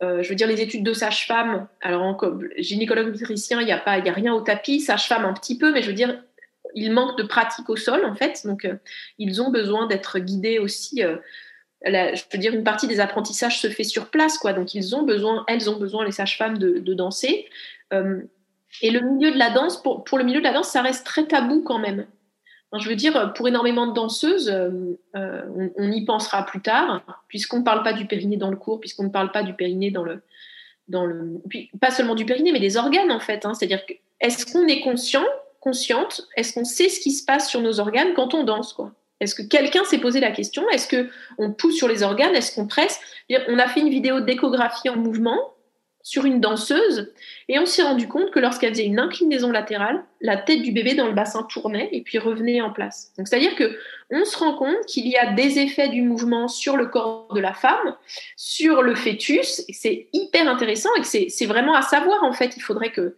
[0.02, 2.16] euh, je veux dire, les études de sage-femme, alors en
[2.59, 5.88] gynécologue obstétricien, il n'y a, a rien au tapis, sage-femme un petit peu, mais je
[5.88, 6.22] veux dire,
[6.74, 8.42] il manque de pratique au sol, en fait.
[8.44, 8.74] Donc, euh,
[9.18, 11.02] ils ont besoin d'être guidés aussi.
[11.84, 14.52] je veux dire, une partie des apprentissages se fait sur place, quoi.
[14.52, 17.48] Donc, ils ont besoin, elles ont besoin, les sages-femmes, de, de, danser.
[18.82, 21.26] Et le milieu de la danse, pour, le milieu de la danse, ça reste très
[21.26, 22.06] tabou quand même
[22.76, 27.60] je veux dire, pour énormément de danseuses, euh, euh, on, y pensera plus tard, puisqu'on
[27.60, 30.02] ne parle pas du périnée dans le cours, puisqu'on ne parle pas du périnée dans
[30.02, 30.22] le,
[30.86, 33.46] dans le, puis pas seulement du périnée, mais des organes en fait.
[33.46, 33.54] Hein.
[33.54, 33.80] C'est-à-dire,
[34.20, 35.24] est-ce qu'on est conscient,
[35.60, 38.92] consciente, est-ce qu'on sait ce qui se passe sur nos organes quand on danse, quoi?
[39.20, 40.68] Est-ce que quelqu'un s'est posé la question?
[40.70, 41.08] Est-ce que
[41.38, 42.36] on pousse sur les organes?
[42.36, 43.00] Est-ce qu'on presse?
[43.48, 45.54] On a fait une vidéo d'échographie en mouvement
[46.03, 47.12] sur une danseuse
[47.49, 50.94] et on s'est rendu compte que lorsqu'elle faisait une inclinaison latérale, la tête du bébé
[50.94, 53.12] dans le bassin tournait et puis revenait en place.
[53.18, 53.76] Donc c'est-à-dire que
[54.11, 57.40] on se rend compte qu'il y a des effets du mouvement sur le corps de
[57.40, 57.94] la femme,
[58.36, 62.57] sur le fœtus, et c'est hyper intéressant et que c'est vraiment à savoir en fait.
[62.57, 63.16] Il faudrait que,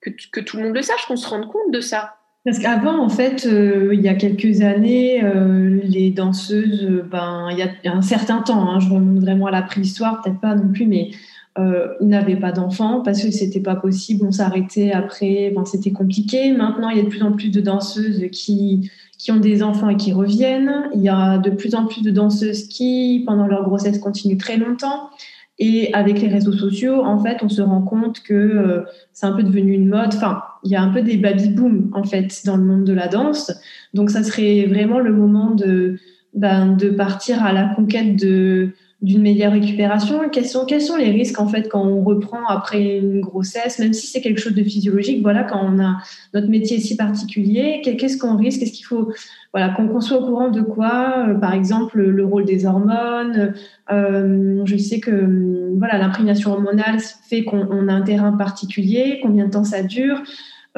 [0.00, 2.16] que, tout le monde le sache, qu'on se rende compte de ça.
[2.44, 7.58] Parce qu'avant, en fait, euh, il y a quelques années, euh, les danseuses, ben, il
[7.58, 10.72] y, a un certain temps, hein, je remonte vraiment à la préhistoire, peut-être pas non
[10.72, 11.12] plus, mais
[11.58, 14.24] euh, ils n'avaient pas d'enfants parce que c'était pas possible.
[14.26, 15.52] On s'arrêtait après.
[15.66, 16.52] c'était compliqué.
[16.52, 19.90] Maintenant, il y a de plus en plus de danseuses qui, qui ont des enfants
[19.90, 20.88] et qui reviennent.
[20.94, 24.56] Il y a de plus en plus de danseuses qui, pendant leur grossesse, continuent très
[24.56, 25.10] longtemps.
[25.58, 28.80] Et avec les réseaux sociaux, en fait, on se rend compte que euh,
[29.12, 30.14] c'est un peu devenu une mode.
[30.14, 32.94] Enfin, il y a un peu des baby boom en fait dans le monde de
[32.94, 33.52] la danse.
[33.92, 35.98] Donc, ça serait vraiment le moment de,
[36.32, 38.70] ben, de partir à la conquête de
[39.02, 43.78] d'une meilleure récupération quels sont, les risques en fait quand on reprend après une grossesse,
[43.80, 45.96] même si c'est quelque chose de physiologique, voilà, quand on a
[46.32, 48.60] notre métier si particulier, qu'est-ce qu'on risque?
[48.60, 49.12] Qu'est-ce qu'il faut
[49.52, 51.26] voilà, qu'on soit au courant de quoi?
[51.28, 53.54] Euh, Par exemple, le rôle des hormones.
[53.90, 59.50] Euh, je sais que voilà, l'imprégnation hormonale fait qu'on a un terrain particulier, combien de
[59.50, 60.22] temps ça dure.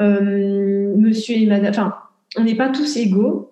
[0.01, 1.95] Euh, monsieur et madame, enfin,
[2.37, 3.51] on n'est pas tous égaux.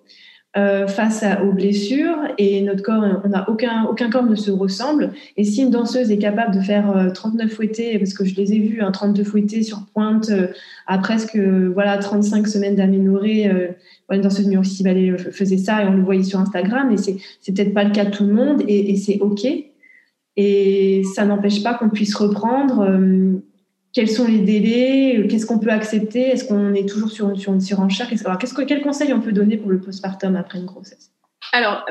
[0.56, 5.10] Euh, face aux blessures et notre corps, on a aucun, aucun corps ne se ressemble.
[5.36, 8.52] Et si une danseuse est capable de faire 39 euh, fouettés, parce que je les
[8.52, 10.46] ai vus, hein, 32 fouettés sur pointe euh,
[10.86, 13.50] à presque voilà 35 semaines d'aménorrhée,
[14.12, 16.92] une danseuse New York faisait ça et on le voyait sur Instagram.
[16.92, 19.46] Et c'est c'est peut-être pas le cas de tout le monde et, et c'est ok.
[20.36, 23.40] Et ça n'empêche pas qu'on puisse reprendre
[23.94, 27.52] quels sont les délais Qu'est-ce qu'on peut accepter Est-ce qu'on est toujours sur une, sur
[27.52, 30.66] une surenchère Alors, qu'est-ce que, quel conseil on peut donner pour le postpartum après une
[30.66, 31.12] grossesse?
[31.52, 31.86] Alors,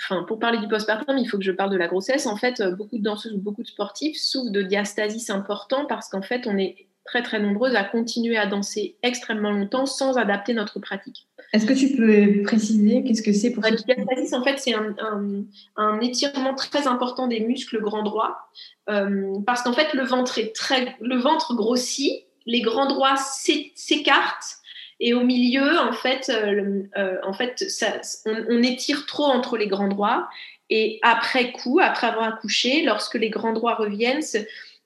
[0.00, 2.26] enfin, pour parler du postpartum, il faut que je parle de la grossesse.
[2.26, 6.22] En fait, beaucoup de danseuses ou beaucoup de sportifs souffrent de diastasis important parce qu'en
[6.22, 10.78] fait, on est très très nombreuses à continuer à danser extrêmement longtemps sans adapter notre
[10.78, 11.26] pratique.
[11.54, 14.94] Est-ce que tu peux préciser qu'est-ce que c'est pour La diastasis, en fait, c'est un,
[15.76, 18.50] un, étirement très important des muscles grand droit
[18.90, 24.58] euh, parce qu'en fait, le ventre est très, le ventre grossit, les grands droits s'écartent
[25.00, 27.86] et au milieu, en fait, euh, euh, en fait, ça,
[28.26, 30.28] on, on, étire trop entre les grands droits
[30.70, 34.22] et après coup, après avoir accouché, lorsque les grands droits reviennent,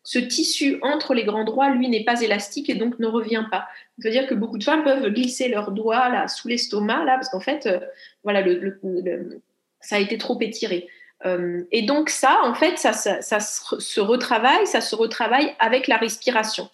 [0.04, 3.66] ce tissu entre les grands droits, lui, n'est pas élastique et donc ne revient pas.
[3.98, 7.40] C'est-à-dire que beaucoup de femmes peuvent glisser leurs doigts là sous l'estomac là parce qu'en
[7.40, 7.78] fait, euh,
[8.24, 9.40] voilà, le,
[9.80, 10.88] ça a été trop étiré.
[11.24, 15.86] Euh, et donc ça, en fait, ça, ça, ça, se retravaille, ça se retravaille avec
[15.86, 16.68] la respiration.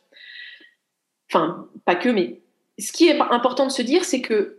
[1.31, 2.41] Enfin, pas que, mais
[2.79, 4.58] ce qui est important de se dire, c'est que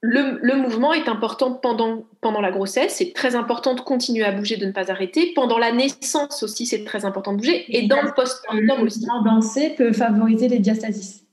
[0.00, 2.94] le, mouvement est important pendant, pendant la grossesse.
[2.96, 5.32] C'est très important de continuer à bouger, de ne pas arrêter.
[5.34, 7.64] Pendant la naissance aussi, c'est très important de bouger.
[7.76, 9.04] Et, dans le post-partum aussi.
[9.24, 11.24] danser peut favoriser les diastasis.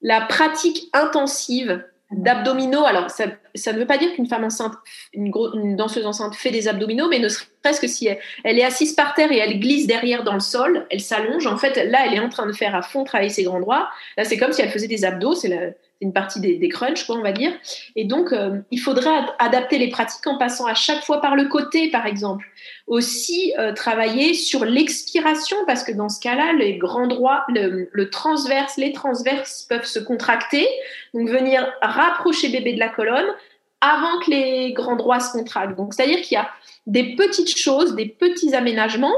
[0.00, 4.72] La pratique intensive d'abdominaux, alors ça, ça, ne veut pas dire qu'une femme enceinte,
[5.12, 8.64] une, une, danseuse enceinte fait des abdominaux, mais ne serait-ce que si elle, elle, est
[8.64, 11.46] assise par terre et elle glisse derrière dans le sol, elle s'allonge.
[11.46, 13.90] En fait, là, elle est en train de faire à fond travailler ses grands droits.
[14.16, 15.34] Là, c'est comme si elle faisait des abdos.
[15.34, 15.70] C'est la
[16.00, 17.52] une partie des, crunchs, on va dire.
[17.94, 21.46] Et donc, euh, il faudrait adapter les pratiques en passant à chaque fois par le
[21.46, 22.46] côté, par exemple.
[22.86, 28.10] Aussi, euh, travailler sur l'expiration, parce que dans ce cas-là, les grands droits, le, le,
[28.10, 30.66] transverse, les transverses peuvent se contracter,
[31.12, 33.28] donc venir rapprocher bébé de la colonne
[33.82, 35.76] avant que les grands droits se contractent.
[35.76, 36.48] Donc, c'est-à-dire qu'il y a
[36.86, 39.14] des petites choses, des petits aménagements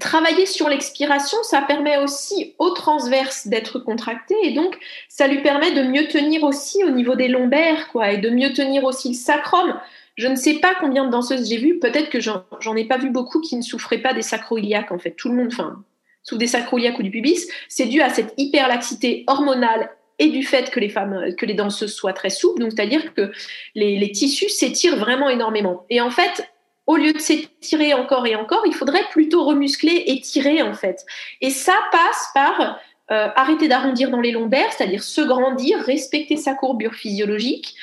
[0.00, 4.78] Travailler sur l'expiration, ça permet aussi au transverse d'être contracté et donc
[5.08, 8.54] ça lui permet de mieux tenir aussi au niveau des lombaires quoi et de mieux
[8.54, 9.78] tenir aussi le sacrum.
[10.16, 13.10] Je ne sais pas combien de danseuses j'ai vues, peut-être que j'en ai pas vu
[13.10, 15.12] beaucoup qui ne souffraient pas des sacroiliaques en fait.
[15.12, 15.82] Tout le monde, enfin,
[16.22, 17.48] souffre des sacroiliaques ou du pubis.
[17.68, 21.94] C'est dû à cette hyperlaxité hormonale et du fait que les femmes, que les danseuses
[21.94, 23.32] soient très souples, donc c'est-à-dire que
[23.74, 25.84] les, les tissus s'étirent vraiment énormément.
[25.90, 26.46] Et en fait,
[26.86, 31.04] au lieu de s'étirer encore et encore, il faudrait plutôt remuscler et tirer en fait.
[31.40, 32.78] Et ça passe par
[33.10, 37.74] euh, arrêter d'arrondir dans les lombaires, c'est-à-dire se grandir, respecter sa courbure physiologique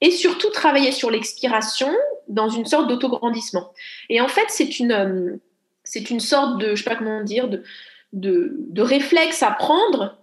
[0.00, 1.90] et surtout travailler sur l'expiration
[2.28, 3.72] dans une sorte d'autograndissement.
[4.08, 5.36] Et en fait, c'est une, euh,
[6.10, 7.62] une sorte de, je sais pas comment dire, de,
[8.12, 10.16] de, de réflexe à prendre.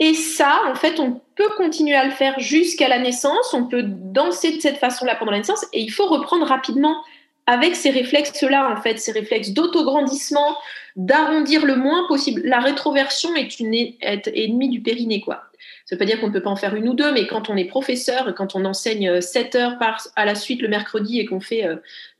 [0.00, 3.82] Et ça, en fait, on peut continuer à le faire jusqu'à la naissance, on peut
[3.84, 7.02] danser de cette façon-là pendant la naissance, et il faut reprendre rapidement
[7.48, 10.58] avec ces réflexes-là, en fait, ces réflexes d'autograndissement,
[10.96, 12.42] d'arrondir le moins possible.
[12.44, 15.44] La rétroversion est une ennemie du périnée, quoi.
[15.86, 17.48] Ça veut pas dire qu'on ne peut pas en faire une ou deux, mais quand
[17.48, 21.24] on est professeur, quand on enseigne 7 heures par, à la suite le mercredi et
[21.24, 21.64] qu'on fait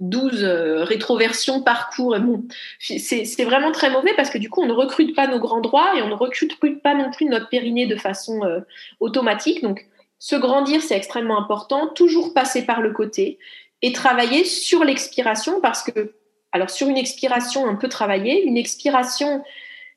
[0.00, 2.44] 12 euh, euh, rétroversions par cours, bon,
[2.78, 5.94] c'est vraiment très mauvais parce que du coup, on ne recrute pas nos grands droits
[5.94, 8.60] et on ne recrute pas non plus notre périnée de façon euh,
[9.00, 9.62] automatique.
[9.62, 9.86] Donc,
[10.18, 11.88] se grandir, c'est extrêmement important.
[11.88, 13.38] Toujours passer par le côté
[13.82, 16.14] et travailler sur l'expiration parce que,
[16.52, 19.42] alors sur une expiration un peu travaillée, une expiration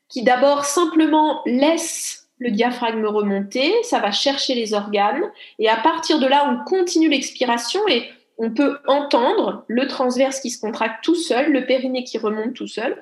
[0.08, 5.22] qui d'abord simplement laisse le diaphragme remonter, ça va chercher les organes
[5.58, 8.08] et à partir de là, on continue l'expiration et
[8.38, 12.66] on peut entendre le transverse qui se contracte tout seul, le périnée qui remonte tout
[12.66, 13.00] seul.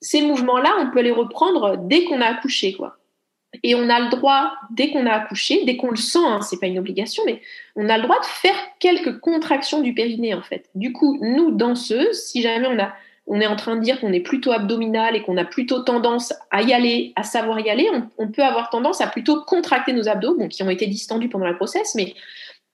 [0.00, 2.98] Ces mouvements-là, on peut les reprendre dès qu'on a accouché, quoi.
[3.62, 6.58] Et on a le droit, dès qu'on a accouché, dès qu'on le sent, hein, c'est
[6.58, 7.42] pas une obligation, mais
[7.76, 10.70] on a le droit de faire quelques contractions du périnée en fait.
[10.74, 12.66] Du coup, nous danseuses, si jamais
[13.26, 16.32] on est en train de dire qu'on est plutôt abdominal et qu'on a plutôt tendance
[16.50, 20.08] à y aller, à savoir y aller, on, peut avoir tendance à plutôt contracter nos
[20.08, 22.14] abdos, qui ont été distendus pendant la grossesse, mais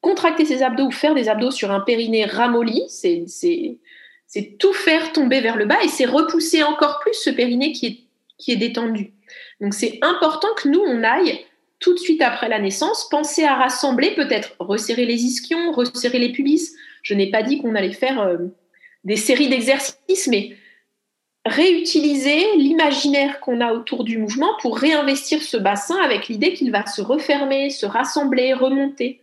[0.01, 3.27] contracter ses abdos ou faire des abdos sur un périnée ramolli, c'est
[4.61, 8.07] tout faire tomber vers le bas et c'est repousser encore plus ce périnée qui
[8.47, 9.13] est détendu.
[9.61, 11.45] Donc c'est important que nous, on aille
[11.81, 16.33] tout de suite après la naissance, penser à rassembler, peut-être resserrer les ischions, resserrer les
[16.33, 16.75] pubis.
[17.03, 18.37] Je n'ai pas dit qu'on allait faire euh,
[19.05, 20.57] des séries d'exercices, mais
[21.47, 26.85] réutiliser l'imaginaire qu'on a autour du mouvement pour réinvestir ce bassin avec l'idée qu'il va
[26.87, 29.21] se refermer, se rassembler, remonter.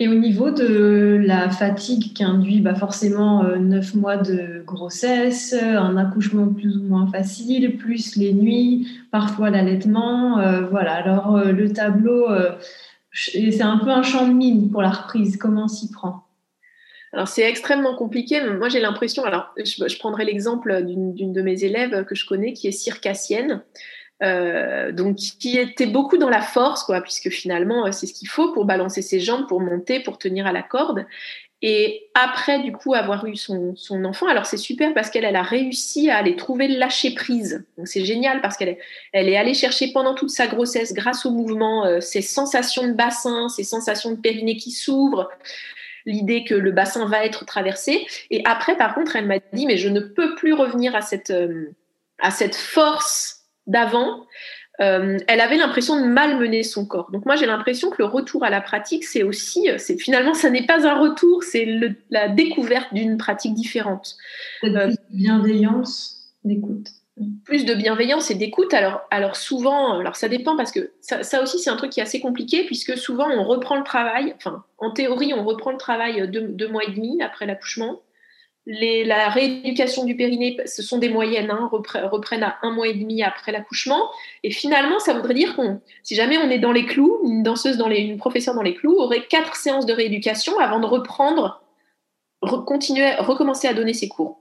[0.00, 5.52] Et au niveau de la fatigue qui induit bah forcément euh, neuf mois de grossesse,
[5.52, 10.92] un accouchement plus ou moins facile, plus les nuits, parfois l'allaitement, euh, voilà.
[10.92, 12.28] Alors euh, le tableau,
[13.12, 15.36] c'est un peu un champ de mine pour la reprise.
[15.36, 16.24] Comment s'y prend?
[17.12, 18.40] Alors c'est extrêmement compliqué.
[18.56, 22.68] Moi j'ai l'impression, alors je prendrai l'exemple d'une de mes élèves que je connais qui
[22.68, 23.62] est circassienne.
[24.20, 28.28] Euh, donc qui était beaucoup dans la force, quoi, puisque finalement euh, c'est ce qu'il
[28.28, 31.06] faut pour balancer ses jambes, pour monter, pour tenir à la corde.
[31.62, 35.36] Et après, du coup, avoir eu son, son enfant, alors c'est super parce qu'elle elle
[35.36, 37.64] a réussi à aller trouver le lâcher prise.
[37.76, 38.78] Donc c'est génial parce qu'elle est,
[39.12, 42.92] elle est allée chercher pendant toute sa grossesse, grâce au mouvement, euh, ses sensations de
[42.92, 45.30] bassin, ses sensations de périnée qui s'ouvrent,
[46.06, 48.06] l'idée que le bassin va être traversé.
[48.30, 51.32] Et après, par contre, elle m'a dit, mais je ne peux plus revenir à cette,
[52.20, 53.37] à cette force
[53.68, 54.26] d'avant,
[54.80, 57.10] euh, elle avait l'impression de malmener son corps.
[57.10, 60.50] Donc moi j'ai l'impression que le retour à la pratique, c'est aussi, c'est finalement ça
[60.50, 61.66] n'est pas un retour, c'est
[62.10, 64.16] la découverte d'une pratique différente.
[64.64, 66.88] Euh, plus de bienveillance, d'écoute.
[67.44, 68.72] Plus de bienveillance et d'écoute.
[68.72, 72.04] Alors, alors souvent, alors ça dépend parce que ça, aussi c'est un truc qui est
[72.04, 74.32] assez compliqué puisque souvent on reprend le travail.
[74.36, 78.00] Enfin, en théorie, on reprend le travail deux mois et demi après l'accouchement
[78.70, 83.22] la rééducation du périnée, ce sont des moyennes, hein, reprennent à un mois et demi
[83.22, 84.10] après l'accouchement.
[84.42, 87.78] Et finalement, ça voudrait dire qu'on, si jamais on est dans les clous, une danseuse,
[87.78, 91.62] dans les, une professeure dans les clous aurait quatre séances de rééducation avant de reprendre,
[92.66, 94.38] continuer, recommencer à donner ses cours.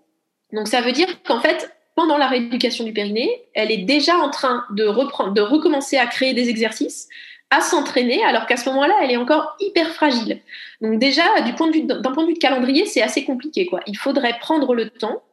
[0.52, 4.30] Donc ça veut dire qu'en fait, pendant la rééducation du périnée, elle est déjà en
[4.30, 7.08] train de, reprendre, de recommencer à créer des exercices
[7.50, 10.42] à s'entraîner, alors qu'à ce moment-là, elle est encore hyper fragile.
[10.82, 13.66] Donc déjà, du point de vue d'un point de vue de calendrier, c'est assez compliqué.
[13.66, 13.80] Quoi.
[13.88, 15.24] Il faudrait prendre le temps,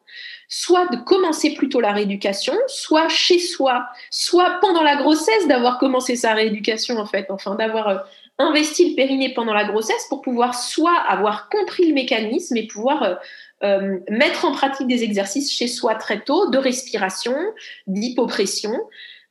[0.48, 6.14] soit de commencer plutôt la rééducation, soit chez soi, soit pendant la grossesse d'avoir commencé
[6.14, 7.98] sa rééducation en fait, enfin d'avoir euh,
[8.38, 13.02] investi le périnée pendant la grossesse pour pouvoir soit avoir compris le mécanisme et pouvoir
[13.02, 13.14] euh,
[13.64, 17.34] euh, mettre en pratique des exercices chez soi très tôt de respiration,
[17.86, 18.78] d'hypopression.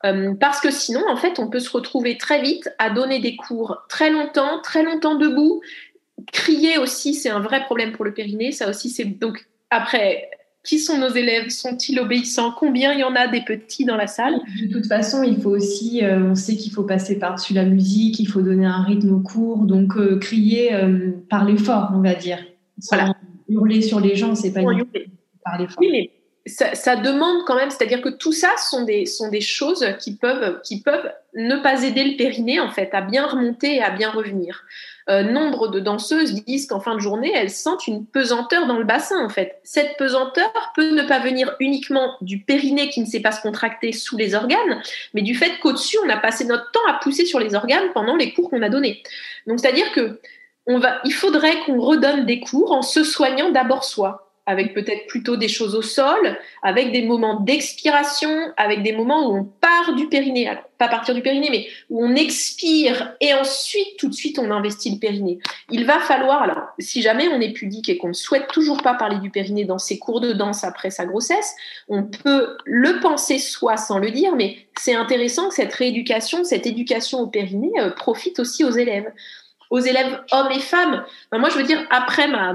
[0.06, 3.36] Euh, parce que sinon, en fait, on peut se retrouver très vite à donner des
[3.36, 5.62] cours très longtemps, très longtemps debout.
[6.32, 8.52] Crier aussi, c'est un vrai problème pour le périnée.
[8.52, 10.30] Ça aussi, c'est donc après.
[10.66, 11.50] Qui sont nos élèves?
[11.50, 12.54] Sont-ils obéissants?
[12.58, 14.40] Combien il y en a des petits dans la salle?
[14.62, 18.18] De toute façon, il faut aussi, euh, on sait qu'il faut passer par-dessus la musique,
[18.22, 20.72] il faut donner un rythme au cours, donc euh, crier
[21.30, 22.38] par l'effort, on va dire.
[22.90, 23.14] voilà.
[23.50, 24.86] Hurler sur les gens, c'est pas une...
[25.44, 25.80] par l'effort.
[25.80, 26.10] Oui,
[26.46, 30.60] ça, demande quand même, c'est-à-dire que tout ça sont des, sont des choses qui peuvent,
[30.62, 34.10] qui peuvent ne pas aider le périnée en fait à bien remonter et à bien
[34.10, 34.66] revenir.
[35.10, 38.84] Euh, nombre de danseuses disent qu'en fin de journée, elles sentent une pesanteur dans le
[38.84, 39.60] bassin en fait.
[39.64, 43.94] Cette pesanteur peut ne pas venir uniquement du périnée qui ne sait pas se contracter
[43.94, 44.82] sous les organes,
[45.14, 48.18] mais du fait qu'au-dessus, on a passé notre temps à pousser sur les organes pendant
[48.18, 49.02] les cours qu'on a donnés.
[49.48, 50.20] Donc c'est-à-dire que
[50.66, 55.08] on va, il faudrait qu'on redonne des cours en se soignant d'abord soi avec peut-être
[55.08, 59.96] plutôt des choses au sol, avec des moments d'expiration, avec des moments où on part
[59.96, 64.40] du périnée, pas partir du périnée, mais où on expire et ensuite tout de suite
[64.40, 65.40] on investit le périnée.
[65.72, 68.96] Il va falloir, alors si jamais on est pudique et qu'on ne souhaite toujours pas
[68.96, 71.56] parler du périnée dans ses cours de danse après sa grossesse,
[71.88, 76.68] on peut le penser soi sans le dire, mais c'est intéressant que cette rééducation, cette
[76.68, 79.10] éducation au périnée euh, profite aussi aux élèves,
[79.70, 81.06] aux élèves hommes et femmes.
[81.32, 82.54] moi je veux dire, après ma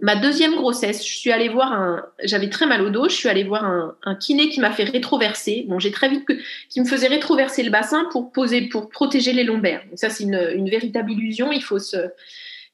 [0.00, 3.30] Ma deuxième grossesse, je suis allée voir un, j'avais très mal au dos, je suis
[3.30, 5.64] allée voir un, kiné qui m'a fait rétroverser.
[5.68, 6.26] Bon, j'ai très vite
[6.68, 9.82] qui me faisait rétroverser le bassin pour poser, pour protéger les lombaires.
[9.88, 11.50] Donc ça, c'est une, véritable illusion.
[11.50, 11.96] Il faut se,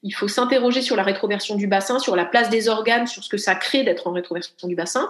[0.03, 3.29] il faut s'interroger sur la rétroversion du bassin, sur la place des organes, sur ce
[3.29, 5.09] que ça crée d'être en rétroversion du bassin.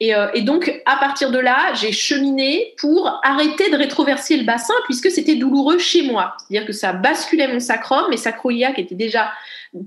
[0.00, 4.74] Et, euh, donc, à partir de là, j'ai cheminé pour arrêter de rétroverser le bassin
[4.86, 6.36] puisque c'était douloureux chez moi.
[6.38, 9.30] C'est-à-dire que ça basculait mon sacrum, mes sacroiliacs étaient déjà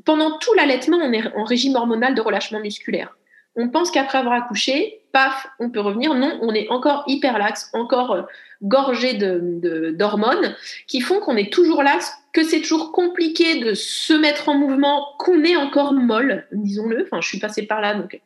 [0.05, 3.17] pendant tout l'allaitement, on est en régime hormonal de relâchement musculaire.
[3.55, 6.13] On pense qu'après avoir accouché, paf, on peut revenir.
[6.13, 8.21] Non, on est encore hyper lax, encore euh,
[8.61, 10.55] gorgé d'hormones de,
[10.88, 15.07] qui font qu'on est toujours lax, que c'est toujours compliqué de se mettre en mouvement,
[15.17, 17.03] qu'on est encore molle, disons-le.
[17.03, 18.21] Enfin, je suis passée par là, donc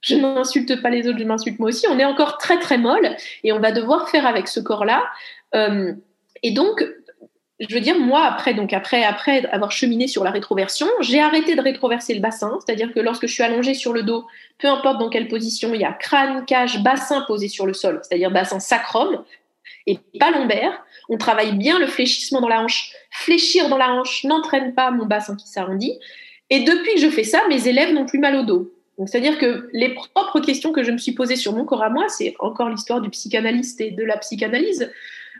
[0.00, 1.86] je n'insulte pas les autres, je m'insulte moi aussi.
[1.88, 5.04] On est encore très très molle et on va devoir faire avec ce corps-là.
[5.54, 5.92] Euh,
[6.42, 6.82] et donc,
[7.68, 11.60] je veux dire, moi, après, donc après, avoir cheminé sur la rétroversion, j'ai arrêté de
[11.60, 14.26] rétroverser le bassin, c'est-à-dire que lorsque je suis allongée sur le dos,
[14.58, 18.00] peu importe dans quelle position, il y a crâne, cage, bassin posé sur le sol,
[18.02, 19.22] c'est-à-dire bassin sacrum
[19.86, 20.84] et pas lombaire.
[21.10, 22.92] On travaille bien le fléchissement dans la hanche.
[23.10, 25.98] Fléchir dans la hanche n'entraîne pas mon bassin qui s'arrondit.
[26.48, 28.72] Et depuis que je fais ça, mes élèves n'ont plus mal au dos.
[29.06, 32.08] c'est-à-dire que les propres questions que je me suis posées sur mon corps à moi,
[32.08, 34.90] c'est encore l'histoire du psychanalyste et de la psychanalyse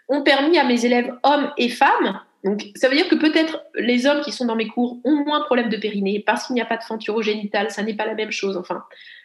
[0.09, 4.07] ont permis à mes élèves hommes et femmes Donc, ça veut dire que peut-être les
[4.07, 6.63] hommes qui sont dans mes cours ont moins de problèmes de périnée parce qu'il n'y
[6.63, 8.85] a pas de fente urogénitale, ça n'est pas la même chose, enfin.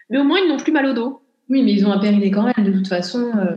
[0.10, 1.22] Mais au moins, ils n'ont plus mal au dos.
[1.50, 3.32] Oui, mais ils ont un périnée quand même, de toute façon.
[3.38, 3.56] Euh.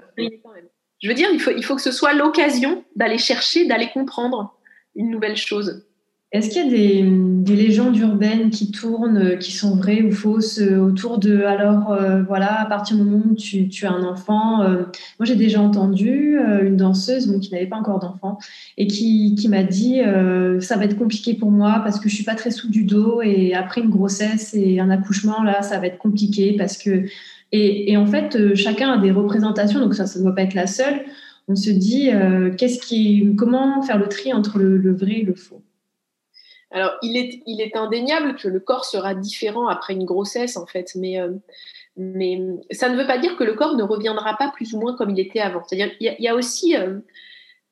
[1.00, 4.58] Je veux dire, il faut, il faut que ce soit l'occasion d'aller chercher, d'aller comprendre
[4.96, 5.87] une nouvelle chose.
[6.30, 10.58] Est-ce qu'il y a des, légendes urbaines qui tournent, euh, qui sont vraies ou fausses
[10.58, 14.58] euh, autour de alors euh, voilà à partir du moment où tu, as un enfant
[14.58, 18.38] Moi j'ai déjà entendu une danseuse qui n'avait pas encore d'enfant
[18.76, 20.00] et qui, m'a dit
[20.60, 23.22] ça va être compliqué pour moi parce que je suis pas très souple du dos
[23.22, 27.04] et après une grossesse et un accouchement là ça va être compliqué parce que
[27.52, 31.00] et, en fait chacun a des représentations donc ça ne doit pas être la seule.
[31.48, 32.10] On se dit
[32.58, 35.62] qu'est-ce qui comment faire le tri entre le vrai et le faux?
[36.70, 40.66] Alors, il est, il est indéniable que le corps sera différent après une grossesse, en
[40.66, 41.32] fait, mais, euh,
[41.96, 42.40] mais
[42.70, 45.10] ça ne veut pas dire que le corps ne reviendra pas plus ou moins comme
[45.10, 45.62] il était avant.
[45.66, 46.98] C'est-à-dire, il y, a aussi euh,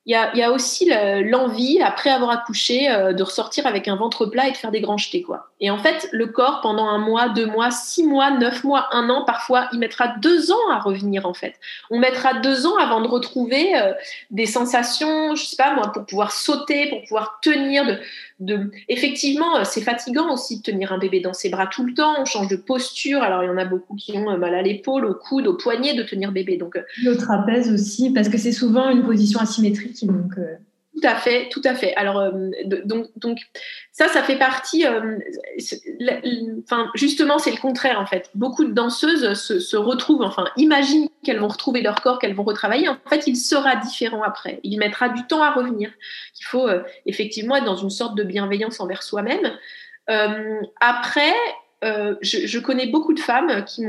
[0.06, 0.88] il y a, aussi
[1.24, 4.80] l'envie, après avoir accouché, euh, de ressortir avec un ventre plat et de faire des
[4.80, 5.22] grands jetés.
[5.22, 5.48] Quoi.
[5.58, 9.10] Et en fait, le corps, pendant un mois, deux mois, six mois, neuf mois, un
[9.10, 11.54] an, parfois, il mettra deux ans à revenir, en fait.
[11.90, 13.94] On mettra deux ans avant de retrouver euh,
[14.30, 17.84] des sensations, je sais pas moi, pour pouvoir sauter, pour pouvoir tenir.
[17.84, 17.98] De,
[18.38, 18.70] de...
[18.88, 22.14] Effectivement, euh, c'est fatigant aussi de tenir un bébé dans ses bras tout le temps.
[22.18, 23.22] On change de posture.
[23.22, 25.94] Alors, il y en a beaucoup qui ont mal à l'épaule, au coude, au poignet
[25.94, 26.56] de tenir bébé.
[26.56, 30.56] Donc, le trapèze aussi, parce que c'est souvent une position asymétrique donc, euh,
[30.94, 31.94] Tout à fait, tout à fait.
[31.96, 32.50] Alors, euh,
[32.84, 33.38] donc, donc,
[33.96, 34.86] ça, ça fait partie.
[34.86, 35.18] Euh,
[36.64, 38.28] enfin, justement, c'est le contraire en fait.
[38.34, 42.90] Beaucoup de danseuses se, retrouvent, enfin, imaginent qu'elles vont retrouver leur corps, qu'elles vont retravailler.
[42.90, 44.60] En fait, il sera différent après.
[44.64, 45.90] Il mettra du temps à revenir.
[46.38, 46.68] Il faut
[47.06, 49.56] effectivement être dans une sorte de bienveillance envers soi-même.
[50.78, 51.32] après,
[51.82, 53.86] je, connais beaucoup de femmes qui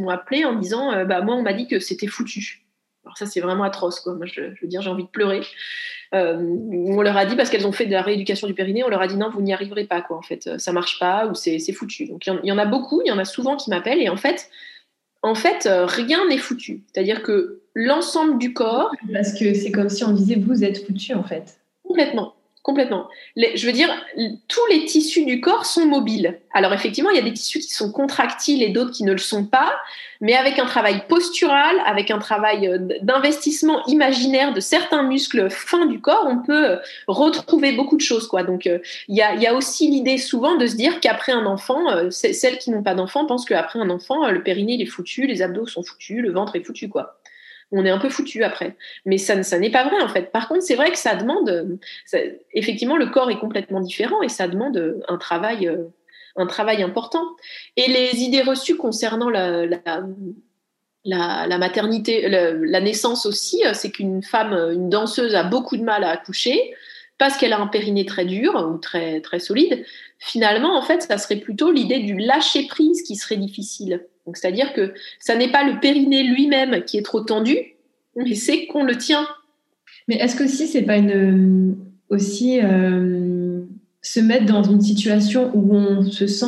[0.00, 2.62] m'ont appelé en disant bah, Moi, on m'a dit que c'était foutu.
[3.08, 4.14] Alors ça, c'est vraiment atroce, quoi.
[4.14, 5.40] Moi, je, veux dire, j'ai envie de pleurer.
[6.14, 8.88] Euh, on leur a dit, parce qu'elles ont fait de la rééducation du périnée, on
[8.88, 10.18] leur a dit non, vous n'y arriverez pas, quoi.
[10.18, 12.06] En fait, ça marche pas ou c'est foutu.
[12.06, 14.16] Donc, il y, en a beaucoup, il y en a souvent qui m'appellent et en
[14.16, 14.50] fait,
[15.22, 16.84] en fait, euh, rien n'est foutu.
[16.92, 18.92] C'est-à-dire que l'ensemble du corps.
[19.12, 21.60] Parce que c'est comme si on disait vous êtes foutu, en fait.
[21.82, 22.34] Complètement.
[22.62, 23.08] Complètement.
[23.36, 23.88] je veux dire,
[24.46, 26.38] tous les tissus du corps sont mobiles.
[26.52, 29.18] Alors effectivement, il y a des tissus qui sont contractiles et d'autres qui ne le
[29.18, 29.74] sont pas,
[30.20, 35.86] mais avec un travail postural, avec un travail euh, d'investissement imaginaire de certains muscles fins
[35.86, 38.26] du corps, on peut euh, retrouver beaucoup de choses.
[38.26, 38.42] Quoi.
[38.42, 42.58] Donc euh, il y, a, aussi l'idée souvent de se dire qu'après un enfant, celles
[42.58, 45.66] qui n'ont pas d'enfant pensent qu'après un enfant, le périnée il est foutu, les abdos
[45.66, 46.88] sont foutus, le ventre est foutu.
[46.88, 47.18] quoi
[47.72, 48.76] on est un peu foutu après.
[49.04, 50.32] Mais ça, n'est pas vrai en fait.
[50.32, 51.78] Par contre, c'est vrai que ça demande,
[52.52, 55.84] effectivement, le corps est complètement différent et ça demande un travail, euh,
[56.36, 57.24] un travail important.
[57.76, 59.66] Et les idées reçues concernant la,
[61.04, 66.04] la, maternité, la, naissance aussi, euh, c'est qu'une femme, une danseuse a beaucoup de mal
[66.04, 66.74] à accoucher
[67.18, 69.84] parce qu'elle a un périnée très dur ou très, très solide.
[70.20, 74.06] Finalement, en fait, ça serait plutôt l'idée du lâcher prise qui serait difficile
[74.36, 77.56] c'est-à-dire que ça n'est pas le périnée lui-même qui est trop tendu,
[78.16, 79.26] mais c'est qu'on le tient.
[80.08, 80.98] Mais est-ce que si c'est pas
[82.08, 83.60] aussi euh,
[84.02, 86.46] se mettre dans une situation où on se sent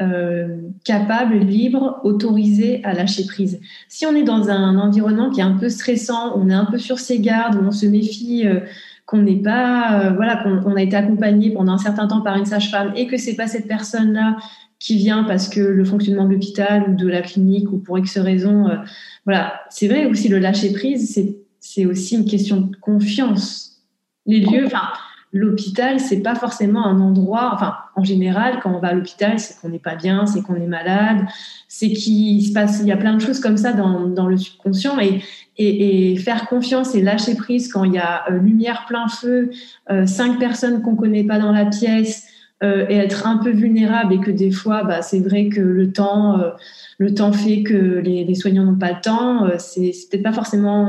[0.00, 3.60] euh, capable, libre, autorisé à lâcher prise?
[3.88, 6.78] Si on est dans un environnement qui est un peu stressant, on est un peu
[6.78, 8.60] sur ses gardes, on se méfie, euh,
[9.06, 12.92] qu'on n'est pas, voilà, qu'on a été accompagné pendant un certain temps par une sage-femme
[12.94, 14.36] et que c'est pas cette personne-là
[14.82, 18.18] qui vient parce que le fonctionnement de l'hôpital ou de la clinique ou pour X
[18.18, 18.76] raison, euh,
[19.24, 21.16] voilà, c'est vrai aussi le lâcher prise,
[21.60, 23.80] c'est aussi une question de confiance.
[24.26, 24.88] Les lieux, enfin,
[25.32, 29.60] l'hôpital, c'est pas forcément un endroit, enfin, en général, quand on va à l'hôpital, c'est
[29.60, 31.28] qu'on n'est pas bien, c'est qu'on est malade,
[31.68, 34.36] c'est qu'il se passe, il y a plein de choses comme ça dans, dans le
[34.36, 35.22] subconscient et,
[35.58, 39.52] et, et, faire confiance et lâcher prise quand il y a euh, lumière plein feu,
[39.90, 42.26] euh, cinq personnes qu'on connaît pas dans la pièce,
[42.62, 45.92] euh, et être un peu vulnérable et que des fois, bah, c'est vrai que le
[45.92, 46.50] temps, euh,
[46.98, 50.88] le temps fait que les, soignants n'ont pas le temps, euh, c'est peut-être pas forcément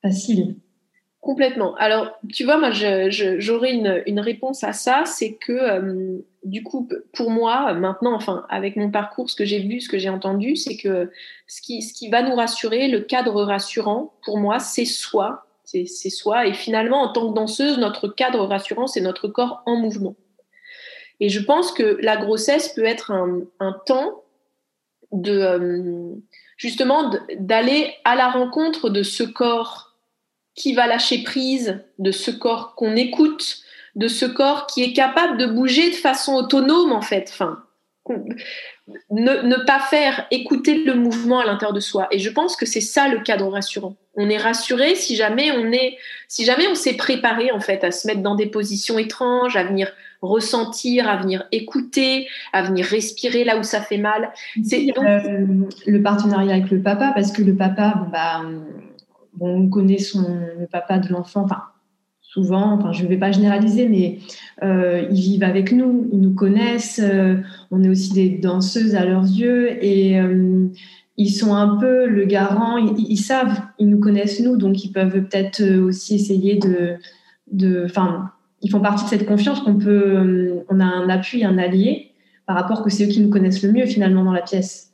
[0.00, 0.54] facile.
[1.20, 1.74] Complètement.
[1.74, 7.74] Alors, tu vois, moi, j'aurais une, réponse à ça, c'est que, du coup, pour moi,
[7.74, 11.10] maintenant, enfin, avec mon parcours, ce que j'ai vu, ce que j'ai entendu, c'est que
[11.46, 15.46] ce qui, ce qui va nous rassurer, le cadre rassurant, pour moi, c'est soi.
[15.64, 16.46] C'est soi.
[16.46, 20.16] Et finalement, en tant que danseuse, notre cadre rassurant, c'est notre corps en mouvement.
[21.20, 24.24] Et je pense que la grossesse peut être un, temps
[25.12, 26.14] de euh,
[26.56, 29.96] justement d'aller à la rencontre de ce corps
[30.54, 33.58] qui va lâcher prise, de ce corps qu'on écoute,
[33.96, 37.36] de ce corps qui est capable de bouger de façon autonome en fait.
[39.10, 42.08] Ne, pas faire écouter le mouvement à l'intérieur de soi.
[42.10, 43.96] Et je pense que c'est ça le cadre rassurant.
[44.16, 45.96] On est rassuré si jamais on est,
[46.26, 49.64] si jamais on s'est préparé en fait à se mettre dans des positions étranges, à
[49.64, 49.92] venir
[50.22, 54.30] ressentir, à venir écouter, à venir respirer là où ça fait mal.
[54.62, 55.46] C'est euh,
[55.86, 58.42] le partenariat avec le papa parce que le papa, bon, bah,
[59.40, 61.62] on connaît son le papa de l'enfant, enfin
[62.32, 64.18] souvent, enfin je ne vais pas généraliser, mais
[64.62, 67.36] euh, ils vivent avec nous, ils nous connaissent, euh,
[67.70, 70.68] on est aussi des danseuses à leurs yeux et euh,
[71.16, 75.20] ils sont un peu le garant, ils, savent, ils nous connaissent nous, donc ils peuvent
[75.24, 76.94] peut-être aussi essayer de,
[77.50, 78.30] de, enfin,
[78.62, 82.12] ils font partie de cette confiance qu'on peut, on a un appui, un allié
[82.46, 84.90] par rapport que c'est eux qui nous connaissent le mieux finalement dans la pièce.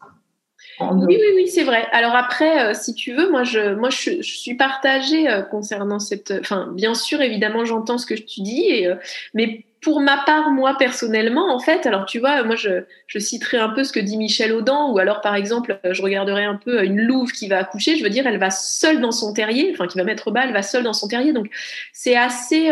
[0.78, 1.86] Oui, oui, oui, c'est vrai.
[1.92, 6.34] Alors après, euh, si tu veux, moi, je, moi, je, suis partagée euh, concernant cette.
[6.40, 8.96] Enfin, bien sûr, évidemment, j'entends ce que tu dis, euh,
[9.32, 13.56] mais pour ma part, moi personnellement, en fait, alors tu vois, moi, je, je citerai
[13.56, 16.84] un peu ce que dit Michel Audin, ou alors, par exemple, je regarderai un peu
[16.84, 17.96] une louve qui va accoucher.
[17.96, 20.52] Je veux dire, elle va seule dans son terrier, enfin, qui va mettre bas, elle
[20.52, 21.32] va seule dans son terrier.
[21.32, 21.48] Donc,
[21.94, 22.70] c'est assez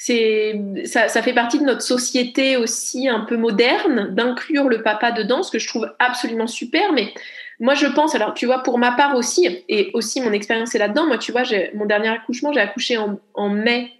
[0.00, 5.10] c'est ça, ça, fait partie de notre société aussi un peu moderne d'inclure le papa
[5.10, 6.92] dedans, ce que je trouve absolument super.
[6.92, 7.12] Mais
[7.58, 10.78] moi, je pense, alors tu vois, pour ma part aussi, et aussi mon expérience est
[10.78, 11.08] là-dedans.
[11.08, 11.42] Moi, tu vois,
[11.74, 13.90] mon dernier accouchement, j'ai accouché en, mai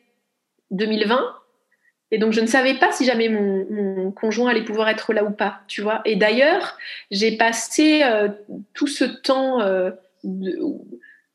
[0.70, 1.34] 2020.
[2.12, 5.30] Et donc, je ne savais pas si jamais mon, conjoint allait pouvoir être là ou
[5.30, 6.00] pas, tu vois.
[6.04, 6.78] Et d'ailleurs,
[7.10, 8.28] j'ai passé euh,
[8.72, 9.90] tout ce temps euh,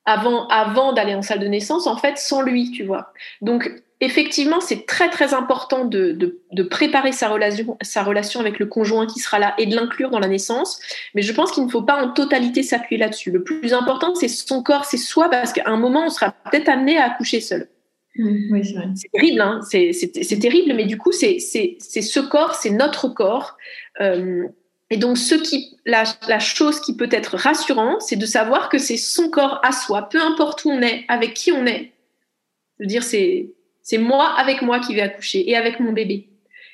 [0.06, 3.12] avant, avant d'aller en salle de naissance, en fait, sans lui, tu vois.
[3.42, 3.70] Donc,
[4.06, 9.20] effectivement, c'est très très important de, préparer sa relation, sa relation avec le conjoint qui
[9.20, 10.80] sera là et de l'inclure dans la naissance.
[11.16, 13.32] Mais je pense qu'il ne faut pas en totalité s'appuyer là-dessus.
[13.32, 16.70] Le plus important, c'est son corps, c'est soi, parce qu'à un moment, on sera peut-être
[16.70, 17.68] amené à accoucher seul.
[18.16, 23.08] Mmh, oui, c'est terrible, hein c'est terrible, mais du coup, c'est ce corps, c'est notre
[23.10, 23.58] corps.
[24.02, 24.48] Euh,
[24.90, 28.78] et donc, ce qui, la, la chose qui peut être rassurante, c'est de savoir que
[28.78, 31.94] c'est son corps à soi, peu importe où on est, avec qui on est.
[32.78, 33.50] Je veux dire, c'est
[33.84, 36.30] c'est moi avec moi qui vais accoucher et avec mon bébé.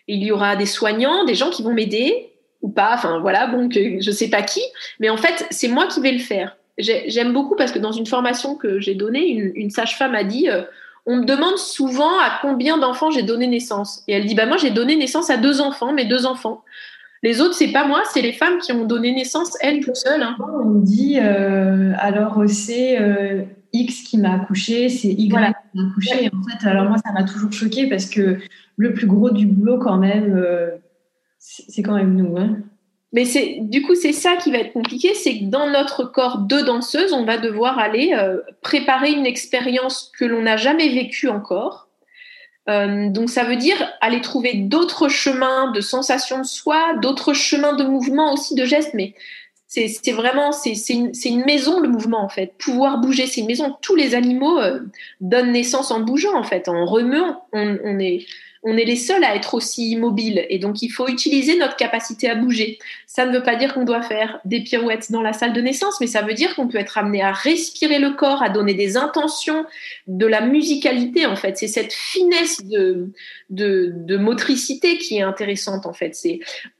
[0.07, 2.29] il y aura des soignants, des gens qui vont m'aider
[2.61, 4.61] ou pas, enfin voilà, bon, que je sais pas qui,
[4.99, 6.57] mais en fait, c'est moi qui vais le faire.
[6.77, 10.61] J'aime beaucoup parce que dans une formation que j'ai donnée, une, sage-femme a dit euh,
[11.05, 14.03] on me demande souvent à combien d'enfants j'ai donné naissance.
[14.07, 16.63] Et elle dit bah moi j'ai donné naissance à deux enfants, mes deux enfants.
[17.21, 20.23] Les autres, c'est pas moi, c'est les femmes qui ont donné naissance elles toutes seules.
[20.23, 20.37] Hein.
[20.63, 23.41] On dit euh, alors c'est euh,
[23.73, 25.47] X qui m'a accouché, c'est Y qui m'a
[25.89, 26.29] accouché.
[26.33, 28.39] en fait, alors moi, ça m'a toujours choqué parce que
[28.77, 30.71] le plus gros du boulot, quand même, euh,
[31.37, 32.37] c'est quand même nous.
[32.37, 32.57] Hein.
[33.11, 36.39] Mais c'est du coup, c'est ça qui va être compliqué, c'est que dans notre corps
[36.39, 41.27] de danseuse, on va devoir aller euh, préparer une expérience que l'on n'a jamais vécue
[41.27, 41.87] encore.
[42.69, 47.73] Euh, donc ça veut dire aller trouver d'autres chemins de sensation de soi, d'autres chemins
[47.73, 49.15] de mouvement aussi, de gestes, mais
[49.67, 52.53] c'est vraiment c'est une, une, maison le en fait.
[52.57, 54.79] Pouvoir bouger c'est une maison tous les animaux euh,
[55.21, 57.43] donnent naissance en bougeant en fait en remuant.
[57.53, 58.25] On, on, est
[58.63, 60.45] on est les seuls à être aussi immobiles.
[60.49, 62.79] Et donc il faut utiliser notre capacité à bouger.
[63.07, 65.99] Ça ne veut pas dire qu'on doit faire des pirouettes dans la salle de naissance
[66.01, 68.97] mais ça veut dire qu'on peut être amené à respirer le corps à donner des
[68.97, 69.65] intentions
[70.07, 71.57] de la musicalité en fait.
[71.57, 73.11] C'est cette finesse de,
[73.49, 76.15] de, de motricité qui est intéressante en fait.
[76.15, 76.39] C'est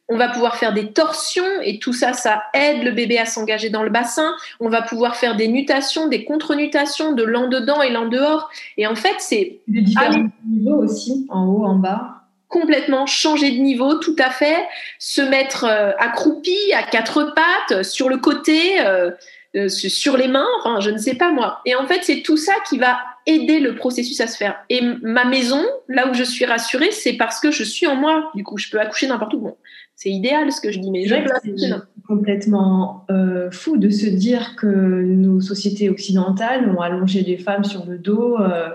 [0.09, 3.69] on va pouvoir faire des torsions et tout ça, ça aide le bébé à s'engager
[3.69, 4.33] dans le bassin.
[4.59, 8.49] On va pouvoir faire des nutations, des contre-nutations de l'en dedans et l'en dehors.
[8.77, 12.15] Et en fait, c'est des différents niveaux aussi, en haut, en bas.
[12.47, 14.67] Complètement changer de niveau, tout à fait.
[14.97, 19.11] Se mettre euh, accroupi à quatre pattes, sur le côté, euh,
[19.55, 20.47] euh, sur les mains.
[20.59, 21.61] Enfin, je ne sais pas moi.
[21.65, 22.97] Et en fait, c'est tout ça qui va
[23.27, 24.55] aider le processus à se faire.
[24.69, 28.31] Et ma maison, là où je suis rassurée, c'est parce que je suis en moi.
[28.33, 29.39] Du coup, je peux accoucher n'importe où.
[29.39, 29.57] Bon,
[29.99, 31.73] c'est idéal ce que je dis, mais c'est
[32.07, 37.85] complètement euh, fou de se dire que nos sociétés occidentales ont allongé les femmes sur
[37.85, 38.37] le dos.
[38.39, 38.69] Euh,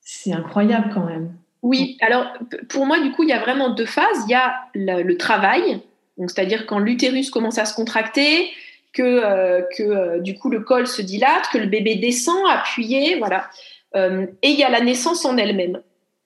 [0.00, 1.34] c'est incroyable quand même.
[1.62, 2.32] Oui, alors
[2.68, 4.22] pour moi, du coup, il y a vraiment deux phases.
[4.28, 5.80] Il y a le, travail,
[6.16, 8.50] donc c'est-à-dire quand l'utérus commence à se contracter,
[8.92, 13.50] que, euh, que du coup le col se dilate, que le bébé descend, appuyé, voilà.
[13.96, 15.80] et il y a la naissance en elle-même.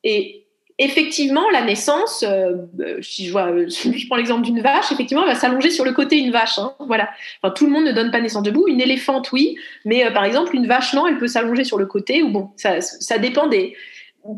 [0.05, 0.45] Et
[0.79, 5.33] effectivement, la naissance, euh, euh, si je, vois, je prends l'exemple d'une vache, effectivement, elle
[5.33, 6.59] va s'allonger sur le côté une vache.
[6.59, 7.09] Hein, voilà.
[7.43, 8.67] Enfin, tout le monde ne donne pas naissance debout.
[8.69, 11.87] Une éléphante, oui, mais euh, par exemple, une vache, non, elle peut s'allonger sur le
[11.87, 12.23] côté.
[12.23, 13.77] Ou bon, ça, ça dépend des.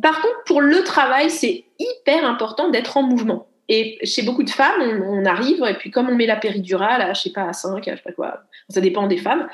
[0.03, 3.47] Par contre, pour le travail, c'est hyper important d'être en mouvement.
[3.69, 7.21] Et chez beaucoup de femmes, on, arrive, et puis comme on met la péridurale, je
[7.21, 9.47] sais pas, à 5, je sais pas quoi, ça dépend des femmes,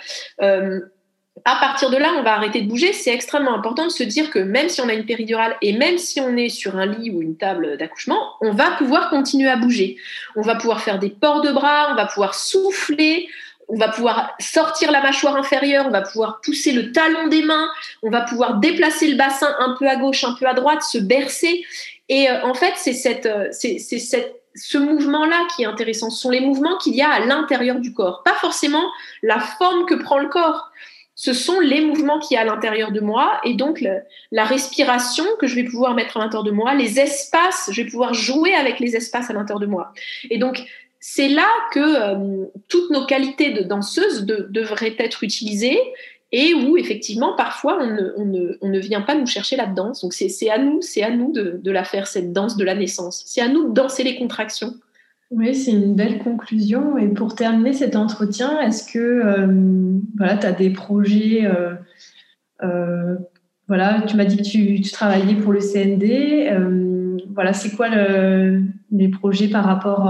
[1.47, 2.93] à partir de là, on va arrêter de bouger.
[2.93, 5.97] C'est extrêmement important de se dire que même si on a une péridurale et même
[5.97, 9.57] si on est sur un lit ou une table d'accouchement, on va pouvoir continuer à
[9.57, 9.97] bouger.
[10.35, 13.29] On va pouvoir faire des ports de bras, on va pouvoir souffler,
[13.69, 17.69] on va pouvoir sortir la mâchoire inférieure, on va pouvoir pousser le talon des mains,
[18.03, 20.99] on va pouvoir déplacer le bassin un peu à gauche, un peu à droite, se
[20.99, 21.65] bercer.
[22.09, 26.11] Et euh, en fait, c'est cette, euh, c'est, cette, ce mouvement-là qui est intéressant.
[26.11, 28.91] Ce sont les mouvements qu'il y a à l'intérieur du corps, pas forcément
[29.23, 30.73] la forme que prend le corps.
[31.17, 33.83] Ce sont les mouvements qu'il y a à l'intérieur de moi et donc
[34.31, 37.89] la respiration que je vais pouvoir mettre à l'intérieur de moi, les espaces, je vais
[37.89, 39.93] pouvoir jouer avec les espaces à l'intérieur de moi.
[40.31, 40.63] Et donc
[41.01, 45.79] c'est là que euh, toutes nos qualités de danseuse devraient être utilisées
[46.33, 50.03] et où effectivement parfois on ne, vient pas nous chercher la danse.
[50.03, 53.23] Donc c'est à nous, c'est à nous de, la faire cette danse de la naissance.
[53.27, 54.75] C'est à nous de danser les contractions.
[55.31, 56.97] Oui, c'est une belle conclusion.
[56.99, 61.51] Et pour terminer cet entretien, est-ce que euh, voilà, tu as des projets
[62.63, 63.17] euh,
[63.69, 66.51] voilà, tu m'as dit que tu, travaillais pour le CND.
[67.35, 68.63] voilà, c'est quoi le,
[68.93, 70.09] les projets par rapport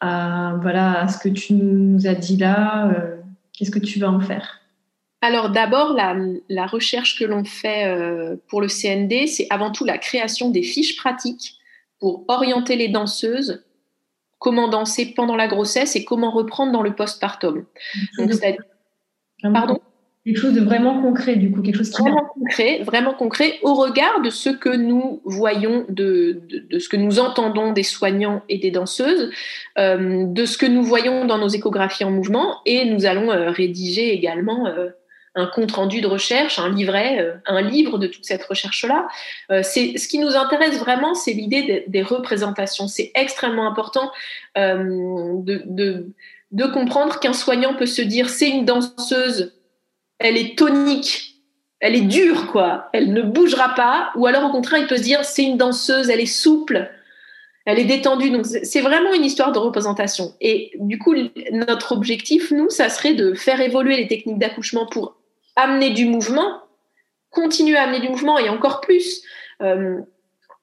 [0.00, 3.16] à, voilà, ce que tu nous as dit là euh,
[3.52, 4.60] Qu'est-ce que tu vas en faire?
[5.20, 9.96] Alors d'abord, la, recherche que l'on fait euh, pour le CND, c'est avant tout la
[9.96, 11.54] création des fiches pratiques
[12.00, 13.63] pour orienter les danseuses,
[14.44, 17.64] comment danser pendant la grossesse et comment reprendre dans le postpartum.
[18.18, 18.30] Donc,
[19.42, 19.80] Pardon?
[20.24, 23.74] Quelque chose de vraiment concret, du coup, quelque chose qui vraiment concret, vraiment concret, au
[23.74, 26.40] regard de ce que nous voyons, de,
[26.70, 29.30] de, ce que nous entendons des soignants et des danseuses,
[29.78, 33.50] euh, de ce que nous voyons dans nos échographies en mouvement, et nous allons euh,
[33.50, 34.90] rédiger également euh,
[35.34, 39.08] un compte rendu de recherche, un livret, un livre de toute cette recherche-là.
[39.62, 42.86] c'est ce qui nous intéresse vraiment, c'est l'idée des, représentations.
[42.86, 44.12] C'est extrêmement important
[44.56, 46.06] de, de,
[46.52, 49.52] de comprendre qu'un soignant peut se dire c'est une danseuse
[50.18, 51.36] elle est tonique,
[51.80, 52.88] elle est dure, quoi.
[52.92, 54.10] Elle ne bougera pas.
[54.16, 56.90] Ou alors, au contraire, il peut se dire, c'est une danseuse, elle est souple,
[57.66, 58.30] elle est détendue.
[58.30, 60.32] Donc, c'est vraiment une histoire de représentation.
[60.40, 61.14] Et du coup,
[61.52, 65.16] notre objectif, nous, ça serait de faire évoluer les techniques d'accouchement pour
[65.56, 66.62] amener du mouvement,
[67.30, 69.22] continuer à amener du mouvement et encore plus.
[69.62, 70.00] Euh,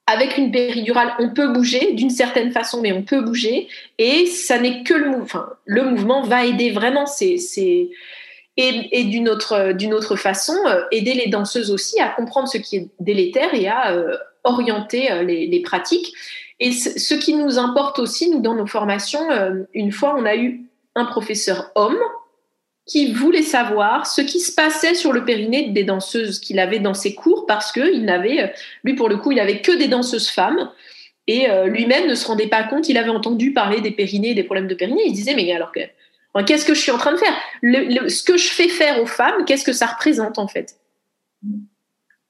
[0.08, 3.68] avec une péridurale, on peut bouger d'une certaine façon, mais on peut bouger.
[3.98, 5.46] Et ça n'est que le mouvement.
[5.66, 7.06] Le mouvement va aider vraiment.
[7.06, 7.38] C'est
[8.58, 13.54] et, d'une autre, façon, euh, aider les danseuses aussi à comprendre ce qui est délétère
[13.54, 16.14] et à euh, orienter les, pratiques.
[16.60, 19.26] Et ce qui nous importe aussi, nous, dans nos formations,
[19.74, 20.66] une fois, on a eu
[20.96, 21.98] un professeur homme
[22.92, 26.94] qui voulait savoir ce qui se passait sur le périnée des danseuses qu'il avait dans
[26.94, 30.28] ses cours parce que il n'avait, lui pour le coup, il avait que des danseuses
[30.28, 30.70] femmes
[31.26, 32.90] et lui-même ne se rendait pas compte.
[32.90, 35.04] Il avait entendu parler des périnées, des problèmes de périnée.
[35.06, 35.80] Il disait mais alors que
[36.46, 38.10] qu'est-ce que je suis en train de faire?
[38.10, 40.76] Ce que je fais faire aux femmes, qu'est-ce que ça représente en fait?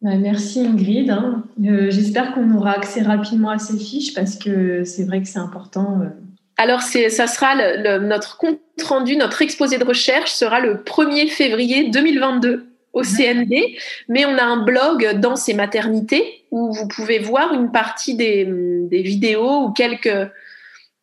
[0.02, 1.10] Bah, Merci Ingrid.
[1.10, 1.44] Hein.
[1.64, 5.40] Euh, j'espère qu'on aura accès rapidement à ces fiches parce que c'est vrai que c'est
[5.40, 6.02] important.
[6.58, 7.56] Alors, ça sera
[8.00, 13.78] notre compte rendu, notre exposé de recherche sera le 1er février 2022 au CND,
[14.10, 18.46] mais on a un blog dans ces maternités où vous pouvez voir une partie des,
[18.46, 20.30] des vidéos ou quelques,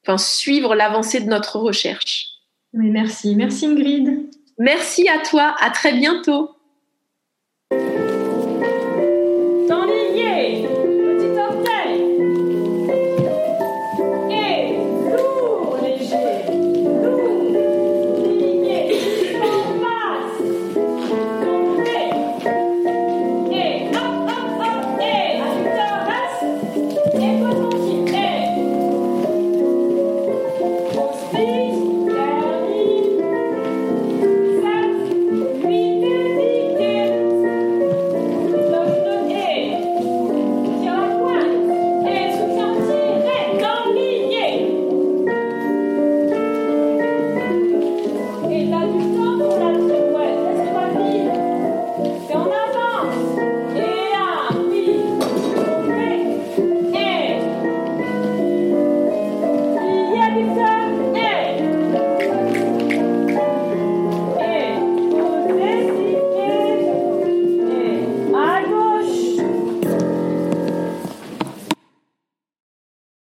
[0.04, 2.38] enfin, suivre l'avancée de notre recherche
[2.72, 3.36] merci.
[3.36, 4.30] Merci Ingrid.
[4.58, 5.54] Merci à toi.
[5.60, 6.50] À très bientôt.